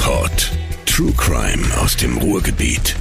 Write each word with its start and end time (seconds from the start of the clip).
Pod. 0.00 0.50
True 0.86 1.12
Crime 1.12 1.62
aus 1.78 1.94
dem 1.96 2.16
Ruhrgebiet. 2.16 2.96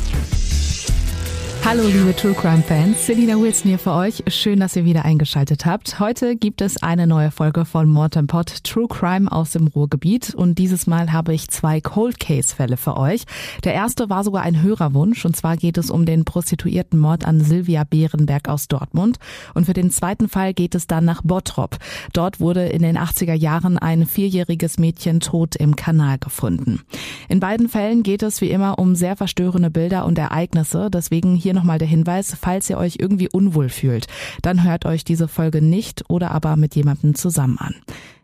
Hallo 1.70 1.84
liebe 1.84 2.16
True 2.16 2.34
Crime 2.34 2.64
Fans, 2.64 3.06
Selina 3.06 3.40
Wilson 3.40 3.70
hier 3.70 3.78
für 3.78 3.92
euch. 3.92 4.24
Schön, 4.26 4.60
dass 4.60 4.76
ihr 4.76 4.86
wieder 4.86 5.06
eingeschaltet 5.06 5.68
habt. 5.68 6.00
Heute 6.00 6.36
gibt 6.36 6.62
es 6.62 6.82
eine 6.82 7.06
neue 7.06 7.30
Folge 7.30 7.64
von 7.64 7.88
Mortem 7.88 8.26
Pot 8.26 8.64
True 8.64 8.88
Crime 8.88 9.32
aus 9.32 9.52
dem 9.52 9.68
Ruhrgebiet 9.68 10.34
und 10.34 10.58
dieses 10.58 10.88
Mal 10.88 11.14
habe 11.14 11.36
ich 11.36 11.50
zwei 11.50 11.80
Cold 11.80 12.20
Case 12.20 12.56
Fälle 12.56 12.76
für 12.76 12.98
euch. 12.98 13.26
Der 13.66 13.76
erste 13.76 14.10
war 14.10 14.24
sogar 14.24 14.42
ein 14.42 14.64
Hörerwunsch 14.64 15.24
und 15.26 15.36
zwar 15.36 15.58
geht 15.58 15.78
es 15.78 15.92
um 15.92 16.08
den 16.08 16.26
prostituierten 16.26 17.00
Mord 17.00 17.24
an 17.24 17.40
Silvia 17.40 17.84
Behrenberg 17.84 18.50
aus 18.50 18.68
Dortmund 18.68 19.20
und 19.54 19.66
für 19.66 19.74
den 19.74 19.92
zweiten 19.92 20.28
Fall 20.28 20.56
geht 20.56 20.74
es 20.74 20.88
dann 20.88 21.06
nach 21.06 21.22
Bottrop. 21.22 21.78
Dort 22.14 22.40
wurde 22.40 22.66
in 22.66 22.82
den 22.82 22.98
80er 22.98 23.36
Jahren 23.36 23.78
ein 23.78 24.08
vierjähriges 24.08 24.80
Mädchen 24.80 25.20
tot 25.20 25.56
im 25.56 25.76
Kanal 25.76 26.18
gefunden. 26.18 26.82
In 27.28 27.40
beiden 27.40 27.70
Fällen 27.70 28.02
geht 28.02 28.24
es 28.24 28.42
wie 28.42 28.50
immer 28.50 28.80
um 28.80 28.96
sehr 28.96 29.16
verstörende 29.16 29.70
Bilder 29.70 30.06
und 30.06 30.18
Ereignisse, 30.18 30.90
deswegen 30.90 31.36
hier 31.36 31.59
nochmal 31.60 31.78
der 31.78 31.88
Hinweis, 31.88 32.36
falls 32.40 32.70
ihr 32.70 32.78
euch 32.78 32.98
irgendwie 33.00 33.28
unwohl 33.30 33.68
fühlt, 33.68 34.08
dann 34.42 34.64
hört 34.64 34.86
euch 34.86 35.04
diese 35.04 35.28
Folge 35.28 35.62
nicht 35.62 36.06
oder 36.08 36.32
aber 36.32 36.56
mit 36.56 36.76
jemandem 36.76 37.16
zusammen 37.16 37.58
an. 37.58 37.76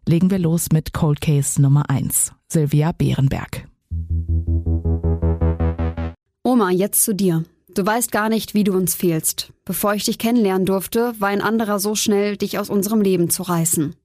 Legen 0.08 0.32
wir 0.32 0.40
los 0.40 0.70
mit 0.72 0.94
Cold 0.94 1.20
Case 1.20 1.62
Nummer 1.62 1.90
1. 1.90 2.32
Silvia 2.48 2.94
Behrenberg. 2.94 3.68
Oma, 6.44 6.72
jetzt 6.72 7.04
zu 7.04 7.14
dir. 7.14 7.44
Du 7.74 7.86
weißt 7.86 8.12
gar 8.14 8.30
nicht, 8.30 8.54
wie 8.54 8.64
du 8.64 8.72
uns 8.72 8.96
fehlst. 8.96 9.52
Bevor 9.66 9.96
ich 9.96 10.06
dich 10.06 10.18
kennenlernen 10.18 10.66
durfte, 10.66 11.14
war 11.20 11.28
ein 11.28 11.42
anderer 11.42 11.80
so 11.80 11.94
schnell, 11.96 12.38
dich 12.38 12.58
aus 12.58 12.70
unserem 12.70 13.02
Leben 13.02 13.30
zu 13.30 13.44
reißen. 13.44 13.96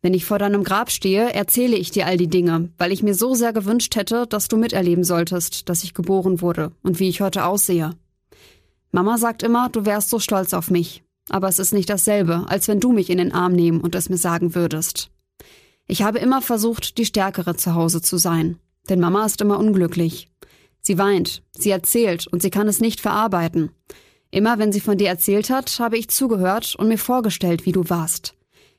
Wenn 0.00 0.14
ich 0.14 0.24
vor 0.24 0.38
deinem 0.38 0.64
Grab 0.64 0.90
stehe, 0.90 1.34
erzähle 1.34 1.76
ich 1.76 1.90
dir 1.90 2.06
all 2.06 2.16
die 2.16 2.28
Dinge, 2.28 2.70
weil 2.78 2.92
ich 2.92 3.02
mir 3.02 3.14
so 3.14 3.34
sehr 3.34 3.52
gewünscht 3.52 3.96
hätte, 3.96 4.26
dass 4.26 4.48
du 4.48 4.56
miterleben 4.56 5.04
solltest, 5.04 5.68
dass 5.68 5.84
ich 5.84 5.94
geboren 5.94 6.40
wurde 6.40 6.72
und 6.82 7.00
wie 7.00 7.08
ich 7.08 7.20
heute 7.20 7.44
aussehe. 7.44 7.90
Mama 8.94 9.18
sagt 9.18 9.42
immer, 9.42 9.70
du 9.70 9.84
wärst 9.86 10.08
so 10.08 10.20
stolz 10.20 10.54
auf 10.54 10.70
mich. 10.70 11.02
Aber 11.28 11.48
es 11.48 11.58
ist 11.58 11.74
nicht 11.74 11.90
dasselbe, 11.90 12.44
als 12.46 12.68
wenn 12.68 12.78
du 12.78 12.92
mich 12.92 13.10
in 13.10 13.18
den 13.18 13.32
Arm 13.32 13.52
nehmen 13.52 13.80
und 13.80 13.96
es 13.96 14.08
mir 14.08 14.18
sagen 14.18 14.54
würdest. 14.54 15.10
Ich 15.88 16.02
habe 16.02 16.20
immer 16.20 16.40
versucht, 16.40 16.96
die 16.96 17.04
Stärkere 17.04 17.56
zu 17.56 17.74
Hause 17.74 18.02
zu 18.02 18.18
sein. 18.18 18.60
Denn 18.88 19.00
Mama 19.00 19.26
ist 19.26 19.40
immer 19.40 19.58
unglücklich. 19.58 20.30
Sie 20.80 20.96
weint, 20.96 21.42
sie 21.50 21.70
erzählt 21.70 22.28
und 22.28 22.40
sie 22.40 22.50
kann 22.50 22.68
es 22.68 22.80
nicht 22.80 23.00
verarbeiten. 23.00 23.72
Immer 24.30 24.60
wenn 24.60 24.70
sie 24.70 24.80
von 24.80 24.96
dir 24.96 25.08
erzählt 25.08 25.50
hat, 25.50 25.76
habe 25.80 25.98
ich 25.98 26.08
zugehört 26.08 26.76
und 26.76 26.86
mir 26.86 26.98
vorgestellt, 26.98 27.66
wie 27.66 27.72
du 27.72 27.90
warst. 27.90 28.36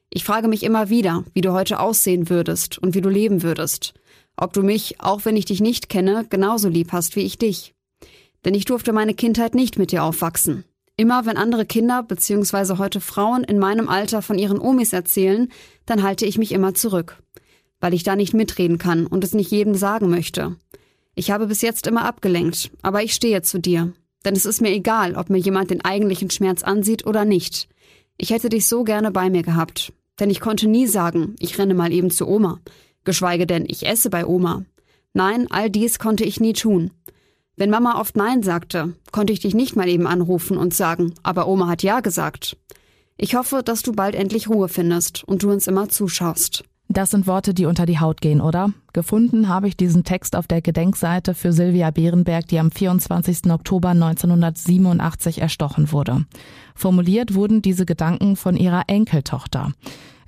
Ich 0.09 0.23
frage 0.23 0.47
mich 0.47 0.63
immer 0.63 0.87
wieder, 0.87 1.25
wie 1.33 1.41
du 1.41 1.51
heute 1.51 1.81
aussehen 1.81 2.29
würdest 2.29 2.77
und 2.77 2.95
wie 2.95 3.01
du 3.01 3.09
leben 3.09 3.43
würdest. 3.43 3.93
Ob 4.37 4.53
du 4.53 4.63
mich, 4.63 5.01
auch 5.01 5.25
wenn 5.25 5.35
ich 5.35 5.43
dich 5.43 5.59
nicht 5.59 5.89
kenne, 5.89 6.25
genauso 6.29 6.69
lieb 6.69 6.93
hast 6.93 7.17
wie 7.17 7.25
ich 7.25 7.37
dich. 7.37 7.74
Denn 8.45 8.53
ich 8.53 8.65
durfte 8.65 8.93
meine 8.93 9.13
Kindheit 9.13 9.55
nicht 9.55 9.77
mit 9.77 9.91
dir 9.91 10.03
aufwachsen. 10.03 10.63
Immer 10.97 11.25
wenn 11.25 11.35
andere 11.35 11.65
Kinder 11.65 12.03
bzw. 12.03 12.77
heute 12.77 13.01
Frauen 13.01 13.43
in 13.43 13.59
meinem 13.59 13.89
Alter 13.89 14.21
von 14.21 14.37
ihren 14.37 14.59
Omis 14.59 14.93
erzählen, 14.93 15.49
dann 15.85 16.03
halte 16.03 16.25
ich 16.25 16.37
mich 16.37 16.53
immer 16.53 16.73
zurück, 16.73 17.21
weil 17.81 17.93
ich 17.93 18.03
da 18.03 18.15
nicht 18.15 18.33
mitreden 18.33 18.77
kann 18.77 19.05
und 19.05 19.23
es 19.23 19.33
nicht 19.33 19.51
jedem 19.51 19.75
sagen 19.75 20.09
möchte. 20.09 20.55
Ich 21.15 21.31
habe 21.31 21.47
bis 21.47 21.61
jetzt 21.61 21.87
immer 21.87 22.05
abgelenkt, 22.05 22.71
aber 22.81 23.03
ich 23.03 23.13
stehe 23.13 23.41
zu 23.41 23.59
dir, 23.59 23.93
denn 24.23 24.35
es 24.35 24.45
ist 24.45 24.61
mir 24.61 24.71
egal, 24.71 25.15
ob 25.15 25.29
mir 25.29 25.37
jemand 25.37 25.71
den 25.71 25.83
eigentlichen 25.83 26.29
Schmerz 26.29 26.63
ansieht 26.63 27.05
oder 27.05 27.25
nicht. 27.25 27.67
Ich 28.17 28.29
hätte 28.29 28.47
dich 28.47 28.67
so 28.67 28.85
gerne 28.85 29.11
bei 29.11 29.29
mir 29.29 29.43
gehabt, 29.43 29.91
denn 30.19 30.29
ich 30.29 30.39
konnte 30.39 30.67
nie 30.67 30.87
sagen, 30.87 31.35
ich 31.39 31.57
renne 31.57 31.73
mal 31.73 31.91
eben 31.91 32.09
zu 32.09 32.27
Oma, 32.27 32.59
geschweige 33.03 33.45
denn, 33.47 33.65
ich 33.67 33.85
esse 33.85 34.09
bei 34.09 34.25
Oma. 34.25 34.63
Nein, 35.13 35.47
all 35.49 35.69
dies 35.69 35.99
konnte 35.99 36.23
ich 36.23 36.39
nie 36.39 36.53
tun. 36.53 36.91
Wenn 37.57 37.69
Mama 37.69 37.99
oft 37.99 38.17
Nein 38.17 38.43
sagte, 38.43 38.93
konnte 39.11 39.31
ich 39.31 39.39
dich 39.39 39.55
nicht 39.55 39.75
mal 39.75 39.87
eben 39.87 40.07
anrufen 40.07 40.57
und 40.57 40.73
sagen, 40.73 41.13
aber 41.23 41.47
Oma 41.47 41.67
hat 41.67 41.83
Ja 41.83 42.01
gesagt. 42.01 42.57
Ich 43.17 43.35
hoffe, 43.35 43.61
dass 43.63 43.81
du 43.81 43.93
bald 43.93 44.13
endlich 44.13 44.49
Ruhe 44.49 44.67
findest 44.67 45.23
und 45.23 45.41
du 45.41 45.51
uns 45.51 45.67
immer 45.67 45.87
zuschaust. 45.87 46.65
Das 46.89 47.11
sind 47.11 47.27
Worte, 47.27 47.53
die 47.53 47.65
unter 47.65 47.85
die 47.85 47.99
Haut 47.99 48.21
gehen, 48.21 48.41
oder? 48.41 48.71
Gefunden 48.93 49.47
habe 49.47 49.67
ich 49.67 49.75
diesen 49.75 50.03
Text 50.03 50.35
auf 50.35 50.47
der 50.47 50.61
Gedenkseite 50.61 51.33
für 51.33 51.51
Silvia 51.51 51.91
Behrenberg, 51.91 52.47
die 52.47 52.59
am 52.59 52.71
24. 52.71 53.51
Oktober 53.51 53.89
1987 53.89 55.41
erstochen 55.41 55.91
wurde. 55.91 56.25
Formuliert 56.75 57.33
wurden 57.33 57.61
diese 57.61 57.85
Gedanken 57.85 58.35
von 58.35 58.55
ihrer 58.55 58.83
Enkeltochter. 58.87 59.71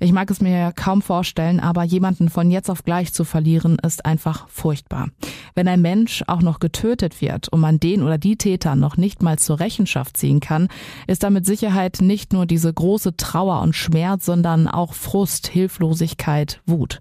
Ich 0.00 0.12
mag 0.12 0.30
es 0.30 0.40
mir 0.40 0.72
kaum 0.76 1.02
vorstellen, 1.02 1.58
aber 1.58 1.82
jemanden 1.82 2.30
von 2.30 2.52
jetzt 2.52 2.70
auf 2.70 2.84
gleich 2.84 3.12
zu 3.12 3.24
verlieren, 3.24 3.78
ist 3.84 4.06
einfach 4.06 4.48
furchtbar. 4.48 5.08
Wenn 5.56 5.66
ein 5.66 5.82
Mensch 5.82 6.22
auch 6.28 6.40
noch 6.40 6.60
getötet 6.60 7.20
wird 7.20 7.48
und 7.48 7.58
man 7.58 7.80
den 7.80 8.04
oder 8.04 8.16
die 8.16 8.36
Täter 8.36 8.76
noch 8.76 8.96
nicht 8.96 9.22
mal 9.22 9.40
zur 9.40 9.58
Rechenschaft 9.58 10.16
ziehen 10.16 10.38
kann, 10.38 10.68
ist 11.08 11.24
da 11.24 11.30
mit 11.30 11.46
Sicherheit 11.46 11.98
nicht 12.00 12.32
nur 12.32 12.46
diese 12.46 12.72
große 12.72 13.16
Trauer 13.16 13.60
und 13.60 13.74
Schmerz, 13.74 14.24
sondern 14.24 14.68
auch 14.68 14.94
Frust, 14.94 15.48
Hilflosigkeit, 15.48 16.60
Wut. 16.64 17.00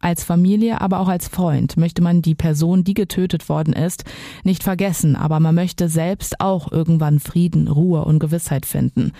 Als 0.00 0.24
Familie, 0.24 0.80
aber 0.80 1.00
auch 1.00 1.08
als 1.08 1.28
Freund 1.28 1.76
möchte 1.76 2.00
man 2.00 2.22
die 2.22 2.34
Person, 2.34 2.82
die 2.82 2.94
getötet 2.94 3.50
worden 3.50 3.74
ist, 3.74 4.04
nicht 4.42 4.62
vergessen, 4.62 5.16
aber 5.16 5.38
man 5.38 5.54
möchte 5.54 5.90
selbst 5.90 6.40
auch 6.40 6.72
irgendwann 6.72 7.20
Frieden, 7.20 7.68
Ruhe 7.68 8.06
und 8.06 8.20
Gewissheit 8.20 8.64
finden. 8.64 9.12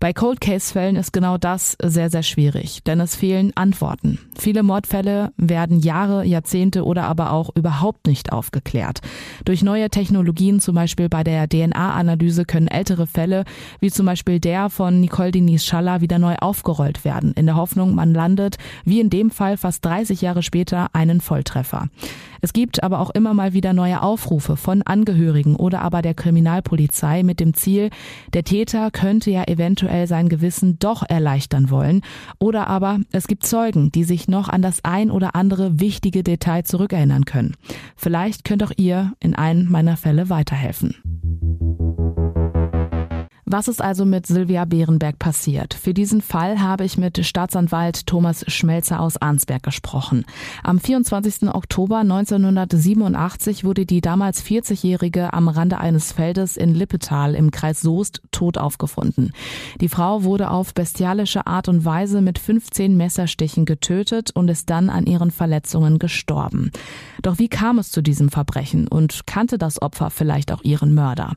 Bei 0.00 0.14
Cold 0.14 0.40
Case 0.40 0.72
Fällen 0.72 0.96
ist 0.96 1.12
genau 1.12 1.36
das 1.36 1.76
sehr, 1.82 2.08
sehr 2.08 2.22
schwierig, 2.22 2.82
denn 2.84 3.00
es 3.00 3.16
fehlen 3.16 3.52
Antworten. 3.54 4.18
Viele 4.34 4.62
Mordfälle 4.62 5.30
werden 5.36 5.78
Jahre, 5.78 6.24
Jahrzehnte 6.24 6.86
oder 6.86 7.04
aber 7.04 7.32
auch 7.32 7.50
überhaupt 7.54 8.06
nicht 8.06 8.32
aufgeklärt. 8.32 9.00
Durch 9.44 9.62
neue 9.62 9.90
Technologien, 9.90 10.58
zum 10.58 10.74
Beispiel 10.74 11.10
bei 11.10 11.22
der 11.22 11.46
DNA-Analyse, 11.50 12.46
können 12.46 12.66
ältere 12.66 13.06
Fälle, 13.06 13.44
wie 13.80 13.90
zum 13.90 14.06
Beispiel 14.06 14.40
der 14.40 14.70
von 14.70 15.02
Nicole 15.02 15.32
Denise 15.32 15.66
Schaller, 15.66 16.00
wieder 16.00 16.18
neu 16.18 16.36
aufgerollt 16.40 17.04
werden, 17.04 17.34
in 17.34 17.44
der 17.44 17.56
Hoffnung, 17.56 17.94
man 17.94 18.14
landet, 18.14 18.56
wie 18.86 19.00
in 19.00 19.10
dem 19.10 19.30
Fall 19.30 19.58
fast 19.58 19.84
30 19.84 20.22
Jahre 20.22 20.42
später, 20.42 20.88
einen 20.94 21.20
Volltreffer. 21.20 21.88
Es 22.40 22.52
gibt 22.52 22.82
aber 22.82 23.00
auch 23.00 23.10
immer 23.10 23.34
mal 23.34 23.52
wieder 23.52 23.72
neue 23.72 24.02
Aufrufe 24.02 24.56
von 24.56 24.82
Angehörigen 24.82 25.56
oder 25.56 25.82
aber 25.82 26.02
der 26.02 26.14
Kriminalpolizei 26.14 27.22
mit 27.22 27.40
dem 27.40 27.54
Ziel, 27.54 27.90
der 28.32 28.44
Täter 28.44 28.90
könnte 28.90 29.30
ja 29.30 29.44
eventuell 29.44 30.06
sein 30.06 30.28
Gewissen 30.28 30.78
doch 30.78 31.02
erleichtern 31.08 31.70
wollen. 31.70 32.02
Oder 32.38 32.66
aber 32.66 33.00
es 33.12 33.26
gibt 33.26 33.44
Zeugen, 33.44 33.92
die 33.92 34.04
sich 34.04 34.28
noch 34.28 34.48
an 34.48 34.62
das 34.62 34.84
ein 34.84 35.10
oder 35.10 35.34
andere 35.34 35.80
wichtige 35.80 36.22
Detail 36.22 36.64
zurückerinnern 36.64 37.24
können. 37.24 37.54
Vielleicht 37.96 38.44
könnt 38.44 38.62
auch 38.62 38.72
ihr 38.76 39.12
in 39.20 39.34
einem 39.34 39.70
meiner 39.70 39.96
Fälle 39.96 40.30
weiterhelfen. 40.30 40.96
Was 43.52 43.66
ist 43.66 43.82
also 43.82 44.04
mit 44.04 44.28
Silvia 44.28 44.64
Behrenberg 44.64 45.18
passiert? 45.18 45.74
Für 45.74 45.92
diesen 45.92 46.22
Fall 46.22 46.60
habe 46.60 46.84
ich 46.84 46.96
mit 46.96 47.26
Staatsanwalt 47.26 48.06
Thomas 48.06 48.44
Schmelzer 48.46 49.00
aus 49.00 49.16
Arnsberg 49.16 49.64
gesprochen. 49.64 50.24
Am 50.62 50.78
24. 50.78 51.52
Oktober 51.52 51.98
1987 51.98 53.64
wurde 53.64 53.86
die 53.86 54.02
damals 54.02 54.44
40-Jährige 54.44 55.32
am 55.32 55.48
Rande 55.48 55.78
eines 55.78 56.12
Feldes 56.12 56.56
in 56.56 56.76
Lippetal 56.76 57.34
im 57.34 57.50
Kreis 57.50 57.80
Soest 57.80 58.22
tot 58.30 58.56
aufgefunden. 58.56 59.32
Die 59.80 59.88
Frau 59.88 60.22
wurde 60.22 60.52
auf 60.52 60.72
bestialische 60.72 61.48
Art 61.48 61.66
und 61.66 61.84
Weise 61.84 62.20
mit 62.20 62.38
15 62.38 62.96
Messerstichen 62.96 63.64
getötet 63.64 64.30
und 64.32 64.48
ist 64.48 64.70
dann 64.70 64.88
an 64.88 65.06
ihren 65.06 65.32
Verletzungen 65.32 65.98
gestorben. 65.98 66.70
Doch 67.20 67.40
wie 67.40 67.48
kam 67.48 67.80
es 67.80 67.90
zu 67.90 68.00
diesem 68.00 68.28
Verbrechen 68.28 68.86
und 68.86 69.26
kannte 69.26 69.58
das 69.58 69.82
Opfer 69.82 70.10
vielleicht 70.10 70.52
auch 70.52 70.62
ihren 70.62 70.94
Mörder? 70.94 71.32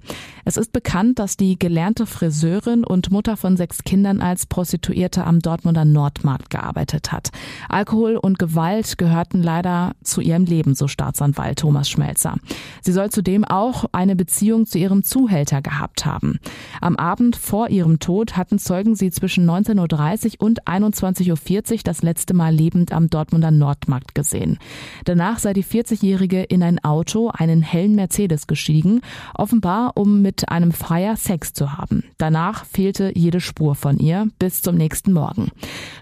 Es 0.45 0.57
ist 0.57 0.73
bekannt, 0.73 1.17
dass 1.17 1.37
die 1.37 1.57
gelernte 1.57 2.02
gelernte 2.03 2.05
Friseurin 2.05 2.83
und 2.83 3.11
Mutter 3.11 3.37
von 3.37 3.57
sechs 3.57 3.83
Kindern 3.83 4.21
als 4.21 4.45
Prostituierte 4.45 5.25
am 5.25 5.39
Dortmunder 5.39 5.85
Nordmarkt 5.85 6.49
gearbeitet 6.49 7.11
hat. 7.11 7.29
Alkohol 7.69 8.17
und 8.17 8.39
Gewalt 8.39 8.97
gehörten 8.97 9.41
leider 9.41 9.93
zu 10.03 10.21
ihrem 10.21 10.45
Leben, 10.45 10.75
so 10.75 10.87
Staatsanwalt 10.87 11.59
Thomas 11.59 11.89
Schmelzer. 11.89 12.35
Sie 12.81 12.91
soll 12.91 13.09
zudem 13.09 13.43
auch 13.45 13.85
eine 13.91 14.15
Beziehung 14.15 14.65
zu 14.65 14.77
ihrem 14.77 15.03
Zuhälter 15.03 15.61
gehabt 15.61 16.05
haben. 16.05 16.39
Am 16.81 16.95
Abend 16.95 17.35
vor 17.35 17.69
ihrem 17.69 17.99
Tod 17.99 18.35
hatten 18.37 18.59
Zeugen 18.59 18.95
sie 18.95 19.11
zwischen 19.11 19.49
19.30 19.49 20.39
Uhr 20.39 20.47
und 20.47 20.63
21.40 20.65 21.71
Uhr 21.73 21.79
das 21.83 22.01
letzte 22.01 22.33
Mal 22.33 22.53
lebend 22.53 22.91
am 22.91 23.09
Dortmunder 23.09 23.51
Nordmarkt 23.51 24.15
gesehen. 24.15 24.57
Danach 25.05 25.39
sei 25.39 25.53
die 25.53 25.63
40-Jährige 25.63 26.43
in 26.43 26.63
ein 26.63 26.83
Auto, 26.83 27.29
einen 27.29 27.61
hellen 27.61 27.95
Mercedes 27.95 28.47
gestiegen, 28.47 29.01
offenbar 29.35 29.93
um 29.95 30.21
mit 30.21 30.49
einem 30.49 30.71
Freier 30.71 31.15
Sex 31.15 31.53
zu 31.53 31.77
haben. 31.77 31.92
Haben. 31.93 32.03
Danach 32.17 32.65
fehlte 32.65 33.11
jede 33.15 33.39
Spur 33.39 33.75
von 33.75 33.99
ihr 33.99 34.27
bis 34.39 34.61
zum 34.61 34.75
nächsten 34.75 35.13
Morgen. 35.13 35.49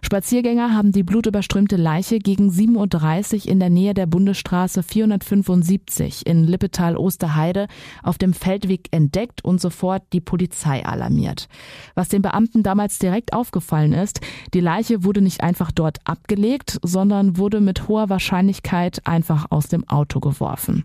Spaziergänger 0.02 0.74
haben 0.74 0.92
die 0.92 1.04
blutüberströmte 1.04 1.78
Leiche 1.78 2.20
gegen 2.20 2.50
7.30 2.50 3.46
Uhr 3.46 3.52
in 3.52 3.60
der 3.60 3.70
Nähe 3.70 3.94
der 3.94 4.06
Bundesstraße 4.06 4.84
475 4.84 6.26
in 6.26 6.46
Lippetal-Osterheide 6.46 7.68
auf 8.04 8.18
dem 8.18 8.34
Feldweg 8.34 8.88
entdeckt 8.92 9.44
und 9.44 9.62
sofort 9.62 10.04
die 10.14 10.22
Polizei 10.22 10.86
alarmiert. 10.86 11.48
Was 11.96 12.10
den 12.10 12.22
Beamten 12.22 12.64
damals 12.64 13.00
direkt 13.00 13.34
aufgefallen 13.34 13.94
ist, 13.94 14.22
die 14.54 14.60
Leiche 14.60 15.04
wurde 15.04 15.22
nicht 15.22 15.42
einfach 15.42 15.72
dort 15.72 16.00
abgelegt, 16.06 16.80
sondern 16.84 17.38
wurde 17.38 17.62
mit 17.62 17.88
hoher 17.88 18.10
Wahrscheinlichkeit 18.10 19.02
einfach 19.06 19.48
aus 19.50 19.68
dem 19.68 19.88
Auto 19.88 20.20
geworfen. 20.20 20.84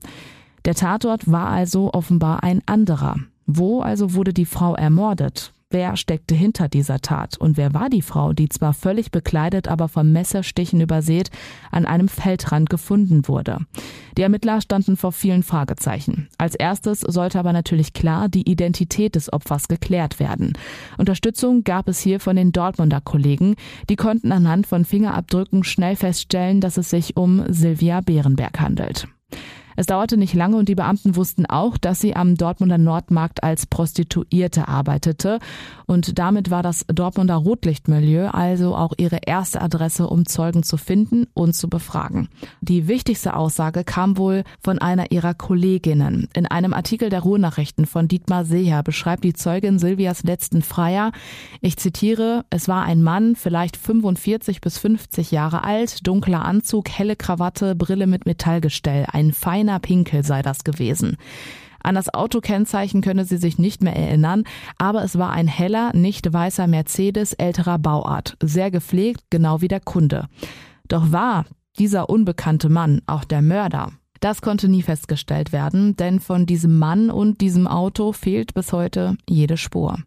Der 0.65 0.75
Tatort 0.75 1.31
war 1.31 1.49
also 1.49 1.93
offenbar 1.93 2.43
ein 2.43 2.61
anderer. 2.67 3.17
Wo 3.47 3.81
also 3.81 4.15
wurde 4.15 4.33
die 4.33 4.45
Frau 4.45 4.75
ermordet? 4.75 5.53
Wer 5.69 5.97
steckte 5.97 6.37
hinter 6.37 6.69
dieser 6.69 7.01
Tat? 7.01 7.37
Und 7.39 7.57
wer 7.57 7.75
war 7.75 7.91
die 7.91 8.03
Frau, 8.03 8.33
die 8.33 8.49
zwar 8.49 8.73
völlig 8.73 9.11
bekleidet, 9.11 9.67
aber 9.67 9.89
vom 9.89 10.13
Messerstichen 10.13 10.81
übersät 10.81 11.31
an 11.73 11.87
einem 11.87 12.07
Feldrand 12.07 12.71
gefunden 12.71 13.27
wurde? 13.27 13.59
Die 14.17 14.23
Ermittler 14.23 14.61
standen 14.61 14.97
vor 14.97 15.11
vielen 15.11 15.43
Fragezeichen. 15.43 16.29
Als 16.39 16.55
erstes 16.55 17.01
sollte 17.01 17.41
aber 17.41 17.53
natürlich 17.53 17.93
klar 17.93 18.29
die 18.29 18.49
Identität 18.49 19.17
des 19.17 19.33
Opfers 19.33 19.67
geklärt 19.67 20.21
werden. 20.21 20.53
Unterstützung 20.99 21.65
gab 21.65 21.89
es 21.89 21.99
hier 21.99 22.21
von 22.21 22.37
den 22.37 22.53
Dortmunder 22.53 23.01
Kollegen. 23.01 23.57
Die 23.91 23.97
konnten 23.97 24.31
anhand 24.31 24.69
von 24.69 24.85
Fingerabdrücken 24.85 25.65
schnell 25.65 25.97
feststellen, 25.97 26.61
dass 26.61 26.77
es 26.77 26.91
sich 26.91 27.17
um 27.17 27.43
Silvia 27.49 28.03
Bärenberg 28.03 28.61
handelt. 28.61 29.09
Es 29.77 29.87
dauerte 29.87 30.17
nicht 30.17 30.35
lange 30.35 30.57
und 30.57 30.69
die 30.69 30.75
Beamten 30.75 31.17
wussten 31.17 31.47
auch, 31.47 31.77
dass 31.77 32.01
sie 32.01 32.17
am 32.17 32.35
Dortmunder 32.35 32.79
Nordmarkt 32.79 33.45
als 33.45 33.67
Prostituierte 33.67 34.69
arbeitete. 34.69 35.39
Und 35.87 36.19
damit 36.19 36.51
war 36.51 36.63
das 36.63 36.85
Dortmunder 36.89 37.37
Rotlichtmilieu 37.37 38.29
also 38.29 38.75
auch 38.75 38.95
ihre 38.97 39.21
erste 39.27 39.61
Adresse, 39.61 40.09
um 40.09 40.27
Zeugen 40.27 40.63
zu 40.63 40.77
finden 40.79 41.27
und 41.35 41.55
zu 41.55 41.69
befragen. 41.69 42.29
Die 42.61 42.89
wichtigste 42.89 43.37
Aussage 43.37 43.85
kam 43.85 44.17
wohl 44.17 44.45
von 44.61 44.79
einer 44.79 45.13
ihrer 45.13 45.35
Kolleginnen. 45.35 46.29
In 46.35 46.47
einem 46.47 46.73
Artikel 46.73 47.11
der 47.11 47.21
Ruhrnachrichten 47.21 47.87
von 47.87 48.09
Dietmar 48.09 48.45
Seher 48.45 48.83
beschreibt 48.83 49.25
die 49.25 49.35
Zeugin 49.35 49.79
Silvias 49.79 50.25
letzten 50.25 50.63
Freier, 50.63 51.13
ich 51.61 51.77
zitiere, 51.77 52.45
es 52.51 52.69
war 52.69 52.85
ein 52.85 53.03
Mann, 53.03 53.37
vielleicht 53.37 53.77
45 53.77 54.61
bis 54.61 54.79
50 54.79 55.31
Jahre 55.31 55.65
alt, 55.65 56.07
dunkler 56.07 56.45
Anzug, 56.45 56.89
helle 56.89 57.17
Krawatte, 57.17 57.75
Brille 57.75 58.07
mit 58.07 58.27
Metallgestell, 58.27 59.07
ein 59.13 59.33
feiner 59.33 59.66
Rainer 59.67 59.81
Pinkel 59.81 60.25
sei 60.25 60.43
das 60.43 60.63
gewesen. 60.63 61.17
An 61.83 61.97
das 61.97 62.13
Autokennzeichen 62.13 63.01
könne 63.01 63.25
sie 63.25 63.37
sich 63.37 63.59
nicht 63.59 63.83
mehr 63.83 63.97
erinnern, 63.97 64.45
aber 64.79 65.03
es 65.03 65.19
war 65.19 65.33
ein 65.33 65.49
heller, 65.49 65.91
nicht 65.95 66.33
weißer 66.33 66.67
Mercedes 66.69 67.33
älterer 67.33 67.79
Bauart, 67.79 68.37
sehr 68.41 68.71
gepflegt, 68.71 69.25
genau 69.31 69.61
wie 69.61 69.69
der 69.69 69.81
Kunde. 69.81 70.29
Doch 70.89 71.11
war 71.11 71.47
dieser 71.79 72.09
unbekannte 72.09 72.69
Mann 72.69 73.03
auch 73.07 73.25
der 73.25 73.43
Mörder? 73.43 73.93
Das 74.21 74.41
konnte 74.41 74.69
nie 74.69 74.83
festgestellt 74.83 75.53
werden, 75.53 75.97
denn 75.97 76.21
von 76.21 76.47
diesem 76.47 76.79
Mann 76.79 77.11
und 77.11 77.41
diesem 77.41 77.67
Auto 77.67 78.13
fehlt 78.13 78.55
bis 78.55 78.73
heute 78.73 79.17
jede 79.29 79.57
Spur. 79.57 79.99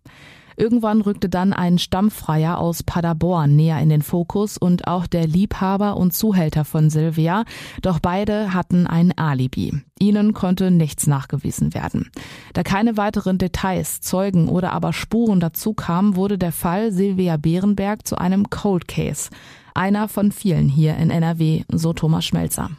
Irgendwann 0.60 1.00
rückte 1.00 1.30
dann 1.30 1.54
ein 1.54 1.78
Stammfreier 1.78 2.58
aus 2.58 2.84
Paderborn 2.84 3.56
näher 3.56 3.80
in 3.80 3.88
den 3.88 4.02
Fokus 4.02 4.58
und 4.58 4.88
auch 4.90 5.08
der 5.08 5.26
Liebhaber 5.26 5.96
und 5.96 6.14
Zuhälter 6.14 6.66
von 6.66 6.90
Silvia, 6.90 7.46
doch 7.82 8.00
beide 8.00 8.54
hatten 8.54 8.86
ein 8.86 9.18
Alibi. 9.18 9.82
Ihnen 10.00 10.34
konnte 10.34 10.70
nichts 10.70 11.08
nachgewiesen 11.08 11.74
werden. 11.74 12.12
Da 12.52 12.64
keine 12.64 12.98
weiteren 12.98 13.38
Details, 13.38 14.02
Zeugen 14.02 14.50
oder 14.50 14.74
aber 14.74 14.92
Spuren 14.92 15.40
dazu 15.40 15.74
kamen, 15.74 16.18
wurde 16.18 16.38
der 16.38 16.52
Fall 16.52 16.92
Silvia 16.92 17.38
Bärenberg 17.38 18.06
zu 18.06 18.18
einem 18.18 18.50
Cold 18.50 18.90
Case. 18.90 19.30
Einer 19.74 20.10
von 20.10 20.34
vielen 20.34 20.68
hier 20.68 20.98
in 20.98 21.10
NRW, 21.10 21.64
so 21.72 21.94
Thomas 21.94 22.26
Schmelzer. 22.26 22.70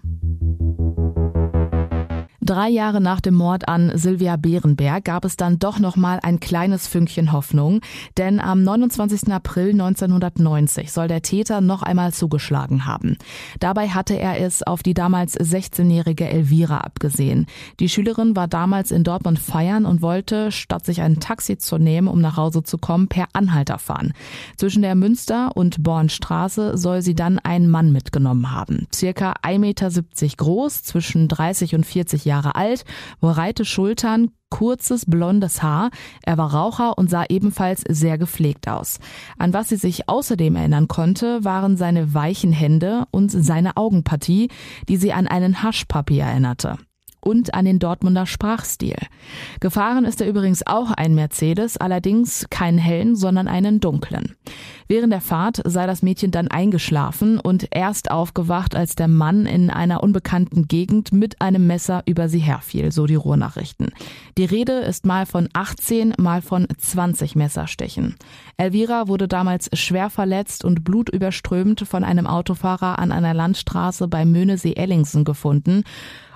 Drei 2.50 2.68
Jahre 2.68 3.00
nach 3.00 3.20
dem 3.20 3.36
Mord 3.36 3.68
an 3.68 3.92
Silvia 3.94 4.34
Bärenberg 4.34 5.04
gab 5.04 5.24
es 5.24 5.36
dann 5.36 5.60
doch 5.60 5.78
noch 5.78 5.94
mal 5.94 6.18
ein 6.20 6.40
kleines 6.40 6.88
Fünkchen 6.88 7.30
Hoffnung, 7.30 7.80
denn 8.16 8.40
am 8.40 8.64
29. 8.64 9.32
April 9.32 9.70
1990 9.70 10.90
soll 10.90 11.06
der 11.06 11.22
Täter 11.22 11.60
noch 11.60 11.84
einmal 11.84 12.12
zugeschlagen 12.12 12.86
haben. 12.86 13.18
Dabei 13.60 13.90
hatte 13.90 14.18
er 14.18 14.40
es 14.40 14.64
auf 14.64 14.82
die 14.82 14.94
damals 14.94 15.38
16-jährige 15.38 16.28
Elvira 16.28 16.78
abgesehen. 16.78 17.46
Die 17.78 17.88
Schülerin 17.88 18.34
war 18.34 18.48
damals 18.48 18.90
in 18.90 19.04
Dortmund 19.04 19.38
feiern 19.38 19.86
und 19.86 20.02
wollte, 20.02 20.50
statt 20.50 20.84
sich 20.84 21.02
ein 21.02 21.20
Taxi 21.20 21.56
zu 21.56 21.78
nehmen, 21.78 22.08
um 22.08 22.20
nach 22.20 22.36
Hause 22.36 22.64
zu 22.64 22.78
kommen, 22.78 23.06
per 23.06 23.28
Anhalter 23.32 23.78
fahren. 23.78 24.12
Zwischen 24.56 24.82
der 24.82 24.96
Münster- 24.96 25.56
und 25.56 25.84
Bornstraße 25.84 26.76
soll 26.76 27.02
sie 27.02 27.14
dann 27.14 27.38
einen 27.38 27.70
Mann 27.70 27.92
mitgenommen 27.92 28.50
haben. 28.50 28.88
Circa 28.92 29.34
1,70 29.44 29.58
Meter 29.60 30.36
groß, 30.36 30.82
zwischen 30.82 31.28
30 31.28 31.76
und 31.76 31.86
40 31.86 32.24
Jahren 32.24 32.39
Jahre 32.40 32.54
alt, 32.54 32.84
breite 33.20 33.64
Schultern, 33.64 34.30
kurzes 34.48 35.04
blondes 35.06 35.62
Haar. 35.62 35.90
Er 36.22 36.38
war 36.38 36.54
Raucher 36.54 36.96
und 36.96 37.10
sah 37.10 37.24
ebenfalls 37.28 37.84
sehr 37.86 38.18
gepflegt 38.18 38.66
aus. 38.66 38.98
An 39.38 39.52
was 39.52 39.68
sie 39.68 39.76
sich 39.76 40.08
außerdem 40.08 40.56
erinnern 40.56 40.88
konnte, 40.88 41.44
waren 41.44 41.76
seine 41.76 42.14
weichen 42.14 42.52
Hände 42.52 43.04
und 43.10 43.30
seine 43.30 43.76
Augenpartie, 43.76 44.48
die 44.88 44.96
sie 44.96 45.12
an 45.12 45.26
einen 45.26 45.62
Haschpapi 45.62 46.18
erinnerte 46.18 46.78
und 47.20 47.52
an 47.52 47.66
den 47.66 47.78
Dortmunder 47.78 48.24
Sprachstil. 48.24 48.96
Gefahren 49.60 50.06
ist 50.06 50.22
er 50.22 50.28
übrigens 50.28 50.66
auch 50.66 50.90
ein 50.90 51.14
Mercedes, 51.14 51.76
allerdings 51.76 52.46
keinen 52.48 52.78
hellen, 52.78 53.14
sondern 53.14 53.46
einen 53.46 53.80
dunklen. 53.80 54.36
Während 54.88 55.12
der 55.12 55.20
Fahrt 55.20 55.60
sei 55.64 55.86
das 55.86 56.02
Mädchen 56.02 56.30
dann 56.30 56.48
eingeschlafen 56.48 57.38
und 57.38 57.68
erst 57.70 58.10
aufgewacht, 58.10 58.74
als 58.74 58.96
der 58.96 59.08
Mann 59.08 59.46
in 59.46 59.70
einer 59.70 60.02
unbekannten 60.02 60.68
Gegend 60.68 61.12
mit 61.12 61.40
einem 61.40 61.66
Messer 61.66 62.02
über 62.06 62.28
sie 62.28 62.40
herfiel, 62.40 62.90
so 62.92 63.06
die 63.06 63.14
Ruhrnachrichten. 63.14 63.92
Die 64.36 64.44
Rede 64.44 64.80
ist 64.80 65.06
mal 65.06 65.26
von 65.26 65.48
18, 65.52 66.14
mal 66.18 66.42
von 66.42 66.66
20 66.76 67.36
Messerstechen. 67.36 68.16
Elvira 68.56 69.08
wurde 69.08 69.28
damals 69.28 69.70
schwer 69.74 70.10
verletzt 70.10 70.64
und 70.64 70.84
blutüberströmt 70.84 71.80
von 71.80 72.04
einem 72.04 72.26
Autofahrer 72.26 72.98
an 72.98 73.12
einer 73.12 73.34
Landstraße 73.34 74.08
bei 74.08 74.24
Möhnesee-Ellingsen 74.24 75.24
gefunden. 75.24 75.84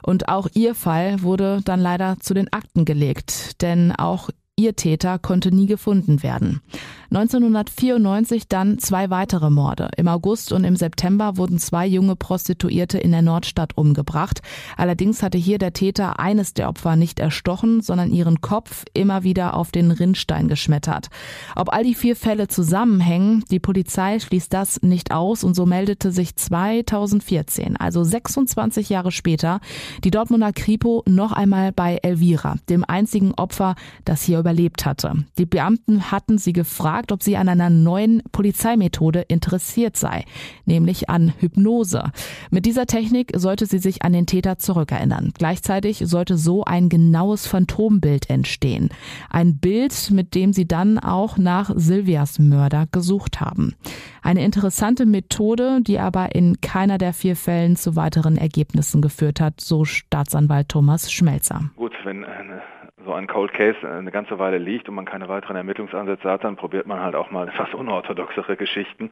Und 0.03 0.29
auch 0.29 0.49
ihr 0.55 0.75
Fall 0.75 1.23
wurde 1.23 1.61
dann 1.65 1.81
leider 1.81 2.19
zu 2.21 2.35
den 2.35 2.53
Akten 2.53 2.85
gelegt, 2.85 3.63
denn 3.63 3.91
auch 3.93 4.31
ihr 4.57 4.77
Täter 4.77 5.19
konnte 5.19 5.51
nie 5.51 5.67
gefunden 5.67 6.23
werden. 6.23 6.61
1994 7.11 8.49
dann 8.49 8.79
zwei 8.79 9.11
weitere 9.11 9.51
Morde. 9.51 9.91
Im 9.97 10.09
August 10.09 10.53
und 10.53 10.65
im 10.65 10.77
September 10.77 11.37
wurden 11.37 11.59
zwei 11.59 11.87
junge 11.87 12.17
Prostituierte 12.17 12.99
in 12.99 13.13
der 13.13 13.23
Nordstadt 13.23 13.77
umgebracht. 13.77 14.41
Allerdings 14.77 15.23
hatte 15.23 15.39
hier 15.39 15.59
der 15.59 15.73
Täter 15.73 16.19
eines 16.19 16.55
der 16.55 16.69
Opfer 16.69 16.97
nicht 16.97 17.21
erstochen, 17.21 17.81
sondern 17.81 18.11
ihren 18.11 18.41
Kopf 18.41 18.85
immer 18.95 19.23
wieder 19.23 19.55
auf 19.55 19.71
den 19.71 19.91
Rinnstein 19.91 20.49
geschmettert. 20.49 21.09
Ob 21.57 21.73
all 21.73 21.85
die 21.85 21.95
vier 21.95 22.17
Fälle 22.17 22.49
zusammenhängen, 22.49 23.45
die 23.51 23.61
Polizei 23.61 24.19
schließt 24.19 24.53
das 24.53 24.83
nicht 24.83 25.13
aus 25.13 25.45
und 25.45 25.55
so 25.55 25.67
meldete 25.67 26.13
sich 26.13 26.37
2014, 26.37 27.77
also 27.77 28.03
26 28.05 28.89
Jahre 28.89 29.13
später, 29.13 29.61
die 30.03 30.11
Dortmunder 30.11 30.53
Kripo 30.53 31.03
noch 31.07 31.33
einmal 31.33 31.73
bei 31.73 31.99
Elvira, 32.03 32.57
dem 32.69 32.85
einzigen 32.85 33.35
Opfer, 33.35 33.75
das 34.05 34.23
hier 34.23 34.39
überlebt 34.39 34.87
hatte. 34.87 35.25
Die 35.39 35.47
Beamten 35.47 36.11
hatten 36.11 36.39
sie 36.39 36.53
gefragt, 36.53 36.94
gefragt, 36.95 37.11
ob 37.11 37.25
sie 37.25 37.37
an 37.37 37.49
einer 37.49 37.71
neuen 37.71 38.23
Polizeimethode 38.31 39.23
interessiert 39.23 39.97
sei, 39.97 40.25
nämlich 40.65 41.11
an 41.11 41.33
Hypnose. 41.41 42.13
Mit 42.51 42.67
dieser 42.67 42.87
Technik 42.87 43.33
sollte 43.35 43.67
sie 43.67 43.79
sich 43.79 44.03
an 44.03 44.13
den 44.13 44.27
Täter 44.27 44.59
zurückerinnern. 44.59 45.33
Gleichzeitig 45.37 46.05
sollte 46.05 46.37
so 46.37 46.65
ein 46.65 46.89
genaues 46.89 47.49
Phantombild 47.49 48.31
entstehen. 48.31 48.91
Ein 49.29 49.59
Bild, 49.59 50.13
mit 50.13 50.37
dem 50.37 50.53
sie 50.53 50.69
dann 50.69 51.01
auch 51.01 51.37
nach 51.37 51.73
Silvias 51.75 52.39
Mörder 52.39 52.87
gesucht 52.93 53.41
haben. 53.41 53.75
Eine 54.23 54.45
interessante 54.45 55.05
Methode, 55.05 55.81
die 55.83 55.99
aber 55.99 56.37
in 56.37 56.61
keiner 56.61 56.99
der 56.99 57.13
vier 57.13 57.35
Fällen 57.35 57.75
zu 57.75 57.97
weiteren 57.97 58.37
Ergebnissen 58.37 59.03
geführt 59.03 59.41
hat, 59.41 59.61
so 59.61 59.85
Staatsanwalt 59.85 60.69
Thomas 60.69 61.11
Schmelzer. 61.11 61.71
Gut, 61.77 61.93
wenn 62.05 62.25
eine 62.25 62.63
so 63.05 63.13
ein 63.13 63.27
Cold 63.27 63.53
Case 63.53 63.77
eine 63.89 64.11
ganze 64.11 64.39
Weile 64.39 64.59
liegt 64.59 64.89
und 64.89 64.95
man 64.95 65.05
keine 65.05 65.29
weiteren 65.29 65.57
Ermittlungsansätze 65.57 66.31
hat, 66.31 66.45
dann 66.45 66.57
probiert 66.57 66.87
man 66.87 67.01
halt 67.01 67.15
auch 67.15 67.31
mal 67.31 67.49
etwas 67.49 67.75
unorthodoxere 67.75 68.57
Geschichten. 68.57 69.11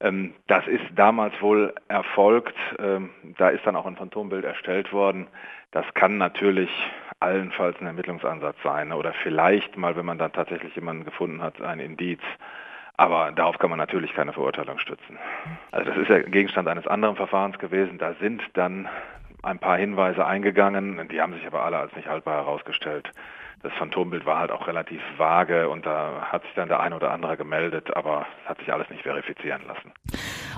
Ähm, 0.00 0.34
das 0.48 0.66
ist 0.66 0.84
damals 0.94 1.40
wohl 1.40 1.74
erfolgt. 1.88 2.56
Ähm, 2.78 3.10
da 3.38 3.50
ist 3.50 3.64
dann 3.64 3.76
auch 3.76 3.86
ein 3.86 3.96
Phantombild 3.96 4.44
erstellt 4.44 4.92
worden. 4.92 5.28
Das 5.70 5.86
kann 5.94 6.18
natürlich 6.18 6.70
allenfalls 7.20 7.80
ein 7.80 7.86
Ermittlungsansatz 7.86 8.56
sein 8.64 8.92
oder 8.92 9.12
vielleicht 9.22 9.76
mal, 9.76 9.96
wenn 9.96 10.04
man 10.04 10.18
dann 10.18 10.32
tatsächlich 10.32 10.74
jemanden 10.74 11.04
gefunden 11.04 11.40
hat, 11.40 11.60
ein 11.62 11.78
Indiz. 11.80 12.20
Aber 12.96 13.32
darauf 13.32 13.58
kann 13.58 13.70
man 13.70 13.78
natürlich 13.78 14.12
keine 14.12 14.32
Verurteilung 14.32 14.78
stützen. 14.78 15.18
Also 15.70 15.90
das 15.90 15.98
ist 15.98 16.08
ja 16.08 16.18
Gegenstand 16.18 16.68
eines 16.68 16.86
anderen 16.86 17.16
Verfahrens 17.16 17.58
gewesen. 17.58 17.98
Da 17.98 18.14
sind 18.20 18.42
dann 18.52 18.88
ein 19.42 19.58
paar 19.58 19.76
Hinweise 19.76 20.24
eingegangen, 20.24 21.08
die 21.08 21.20
haben 21.20 21.34
sich 21.34 21.46
aber 21.46 21.62
alle 21.62 21.78
als 21.78 21.94
nicht 21.94 22.08
haltbar 22.08 22.36
herausgestellt. 22.36 23.10
Das 23.62 23.72
Phantombild 23.78 24.26
war 24.26 24.38
halt 24.38 24.50
auch 24.50 24.66
relativ 24.66 25.00
vage 25.16 25.68
und 25.68 25.86
da 25.86 26.22
hat 26.22 26.42
sich 26.42 26.52
dann 26.54 26.68
der 26.68 26.80
ein 26.80 26.92
oder 26.92 27.12
andere 27.12 27.36
gemeldet, 27.36 27.96
aber 27.96 28.26
hat 28.44 28.58
sich 28.58 28.72
alles 28.72 28.88
nicht 28.90 29.02
verifizieren 29.02 29.62
lassen. 29.66 29.92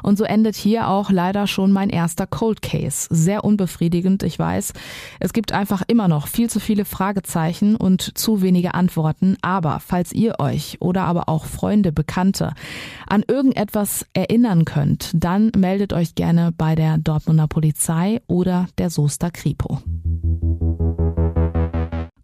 Und 0.02 0.16
so 0.16 0.24
endet 0.24 0.54
hier 0.54 0.88
auch 0.88 1.10
leider 1.10 1.46
schon 1.46 1.72
mein 1.72 1.90
erster 1.90 2.26
Cold 2.26 2.62
Case. 2.62 3.06
Sehr 3.10 3.44
unbefriedigend, 3.44 4.22
ich 4.22 4.38
weiß. 4.38 4.72
Es 5.20 5.32
gibt 5.32 5.52
einfach 5.52 5.82
immer 5.86 6.08
noch 6.08 6.28
viel 6.28 6.48
zu 6.48 6.60
viele 6.60 6.84
Fragezeichen 6.84 7.76
und 7.76 8.16
zu 8.16 8.42
wenige 8.42 8.74
Antworten. 8.74 9.36
Aber 9.42 9.80
falls 9.80 10.12
ihr 10.12 10.36
euch 10.38 10.78
oder 10.80 11.02
aber 11.04 11.28
auch 11.28 11.44
Freunde, 11.44 11.92
Bekannte 11.92 12.52
an 13.06 13.22
irgendetwas 13.26 14.06
erinnern 14.14 14.64
könnt, 14.64 15.10
dann 15.14 15.52
meldet 15.56 15.92
euch 15.92 16.14
gerne 16.14 16.52
bei 16.56 16.74
der 16.74 16.98
Dortmunder 16.98 17.48
Polizei 17.48 18.20
oder 18.26 18.66
der 18.78 18.90
Soester 18.90 19.30
Kripo. 19.30 19.80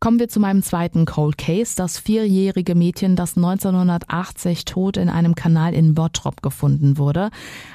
Kommen 0.03 0.19
wir 0.19 0.31
zu 0.31 0.41
meinem 0.41 0.63
zweiten 0.63 1.05
Cold 1.05 1.37
Case, 1.37 1.75
das 1.77 1.99
vierjährige 1.99 2.75
Mädchen, 2.75 3.17
das 3.17 3.37
1980 3.37 4.65
tot 4.65 4.97
in 4.97 5.11
einem 5.11 5.35
Kanal 5.35 5.75
in 5.75 5.95
Bottrop 5.95 6.41
gefunden 6.41 6.97
wurde. 6.97 7.29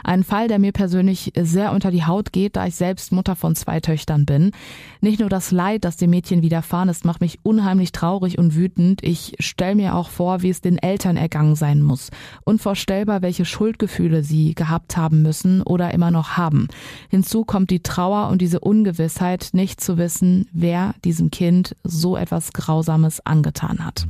Ein 0.04 0.24
Fall, 0.24 0.48
der 0.48 0.58
mir 0.58 0.72
persönlich 0.72 1.34
sehr 1.40 1.72
unter 1.72 1.92
die 1.92 2.04
Haut 2.04 2.34
geht, 2.34 2.56
da 2.56 2.66
ich 2.66 2.74
selbst 2.74 3.12
Mutter 3.12 3.36
von 3.36 3.56
zwei 3.56 3.80
Töchtern 3.80 4.26
bin. 4.26 4.54
Nicht 5.02 5.20
nur 5.20 5.30
das 5.30 5.52
Leid, 5.52 5.86
das 5.86 5.98
dem 5.98 6.10
Mädchen 6.10 6.42
widerfahren 6.42 6.90
ist, 6.90 7.06
macht 7.06 7.22
mich 7.22 7.38
unheimlich 7.44 7.92
traurig 7.92 8.40
und 8.40 8.56
wütend. 8.56 9.04
Ich 9.04 9.36
stelle 9.40 9.76
mir 9.76 9.94
auch 9.94 10.10
vor, 10.10 10.42
wie 10.42 10.50
es 10.50 10.62
den 10.62 10.80
Eltern 10.80 11.18
ergangen 11.18 11.56
sein 11.56 11.84
muss. 11.84 12.10
Unvorstellbar, 12.44 13.22
welche 13.22 13.46
Schuldgefühle 13.46 14.24
sie 14.24 14.56
gehabt 14.56 14.98
haben 14.98 15.22
müssen 15.22 15.62
oder 15.62 15.94
immer 15.94 16.10
noch 16.10 16.38
haben. 16.38 16.70
Hinzu 17.08 17.46
kommt 17.46 17.70
die 17.70 17.84
Trauer 17.84 18.30
und 18.30 18.42
diese 18.42 18.62
Ungewissheit, 18.62 19.50
nicht 19.54 19.80
zu 19.80 20.00
wissen, 20.00 20.50
wer 20.52 20.96
diesem 21.04 21.30
Kind 21.30 21.76
so 21.84 22.15
etwas 22.16 22.54
Grausames 22.54 23.26
angetan 23.26 23.86
hat. 23.86 24.08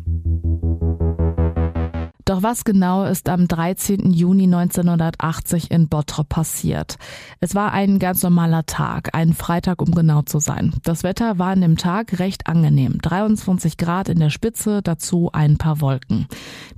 Doch 2.27 2.41
was 2.41 2.63
genau 2.63 3.05
ist 3.05 3.29
am 3.29 3.48
13. 3.48 4.12
Juni 4.12 4.46
1980 4.46 5.70
in 5.70 5.89
Bottrop 5.89 6.27
passiert? 6.27 6.96
Es 7.39 7.53
war 7.53 7.72
ein 7.72 8.00
ganz 8.00 8.24
normaler 8.24 8.65
Tag, 8.65 9.13
ein 9.13 9.34
Freitag, 9.34 9.79
um 9.79 9.91
genau 9.91 10.24
zu 10.24 10.39
sein. 10.39 10.74
Das 10.84 11.03
Wetter 11.03 11.38
war 11.38 11.50
an 11.50 11.62
dem 11.62 11.77
Tag 11.77 12.17
recht 12.17 12.48
angenehm. 12.48 12.98
23 13.00 13.77
Grad 13.77 14.10
in 14.10 14.17
der 14.17 14.32
Spitze, 14.32 14.82
dazu 14.82 15.29
ein 15.34 15.60
paar 15.60 15.82
Wolken. 15.82 16.25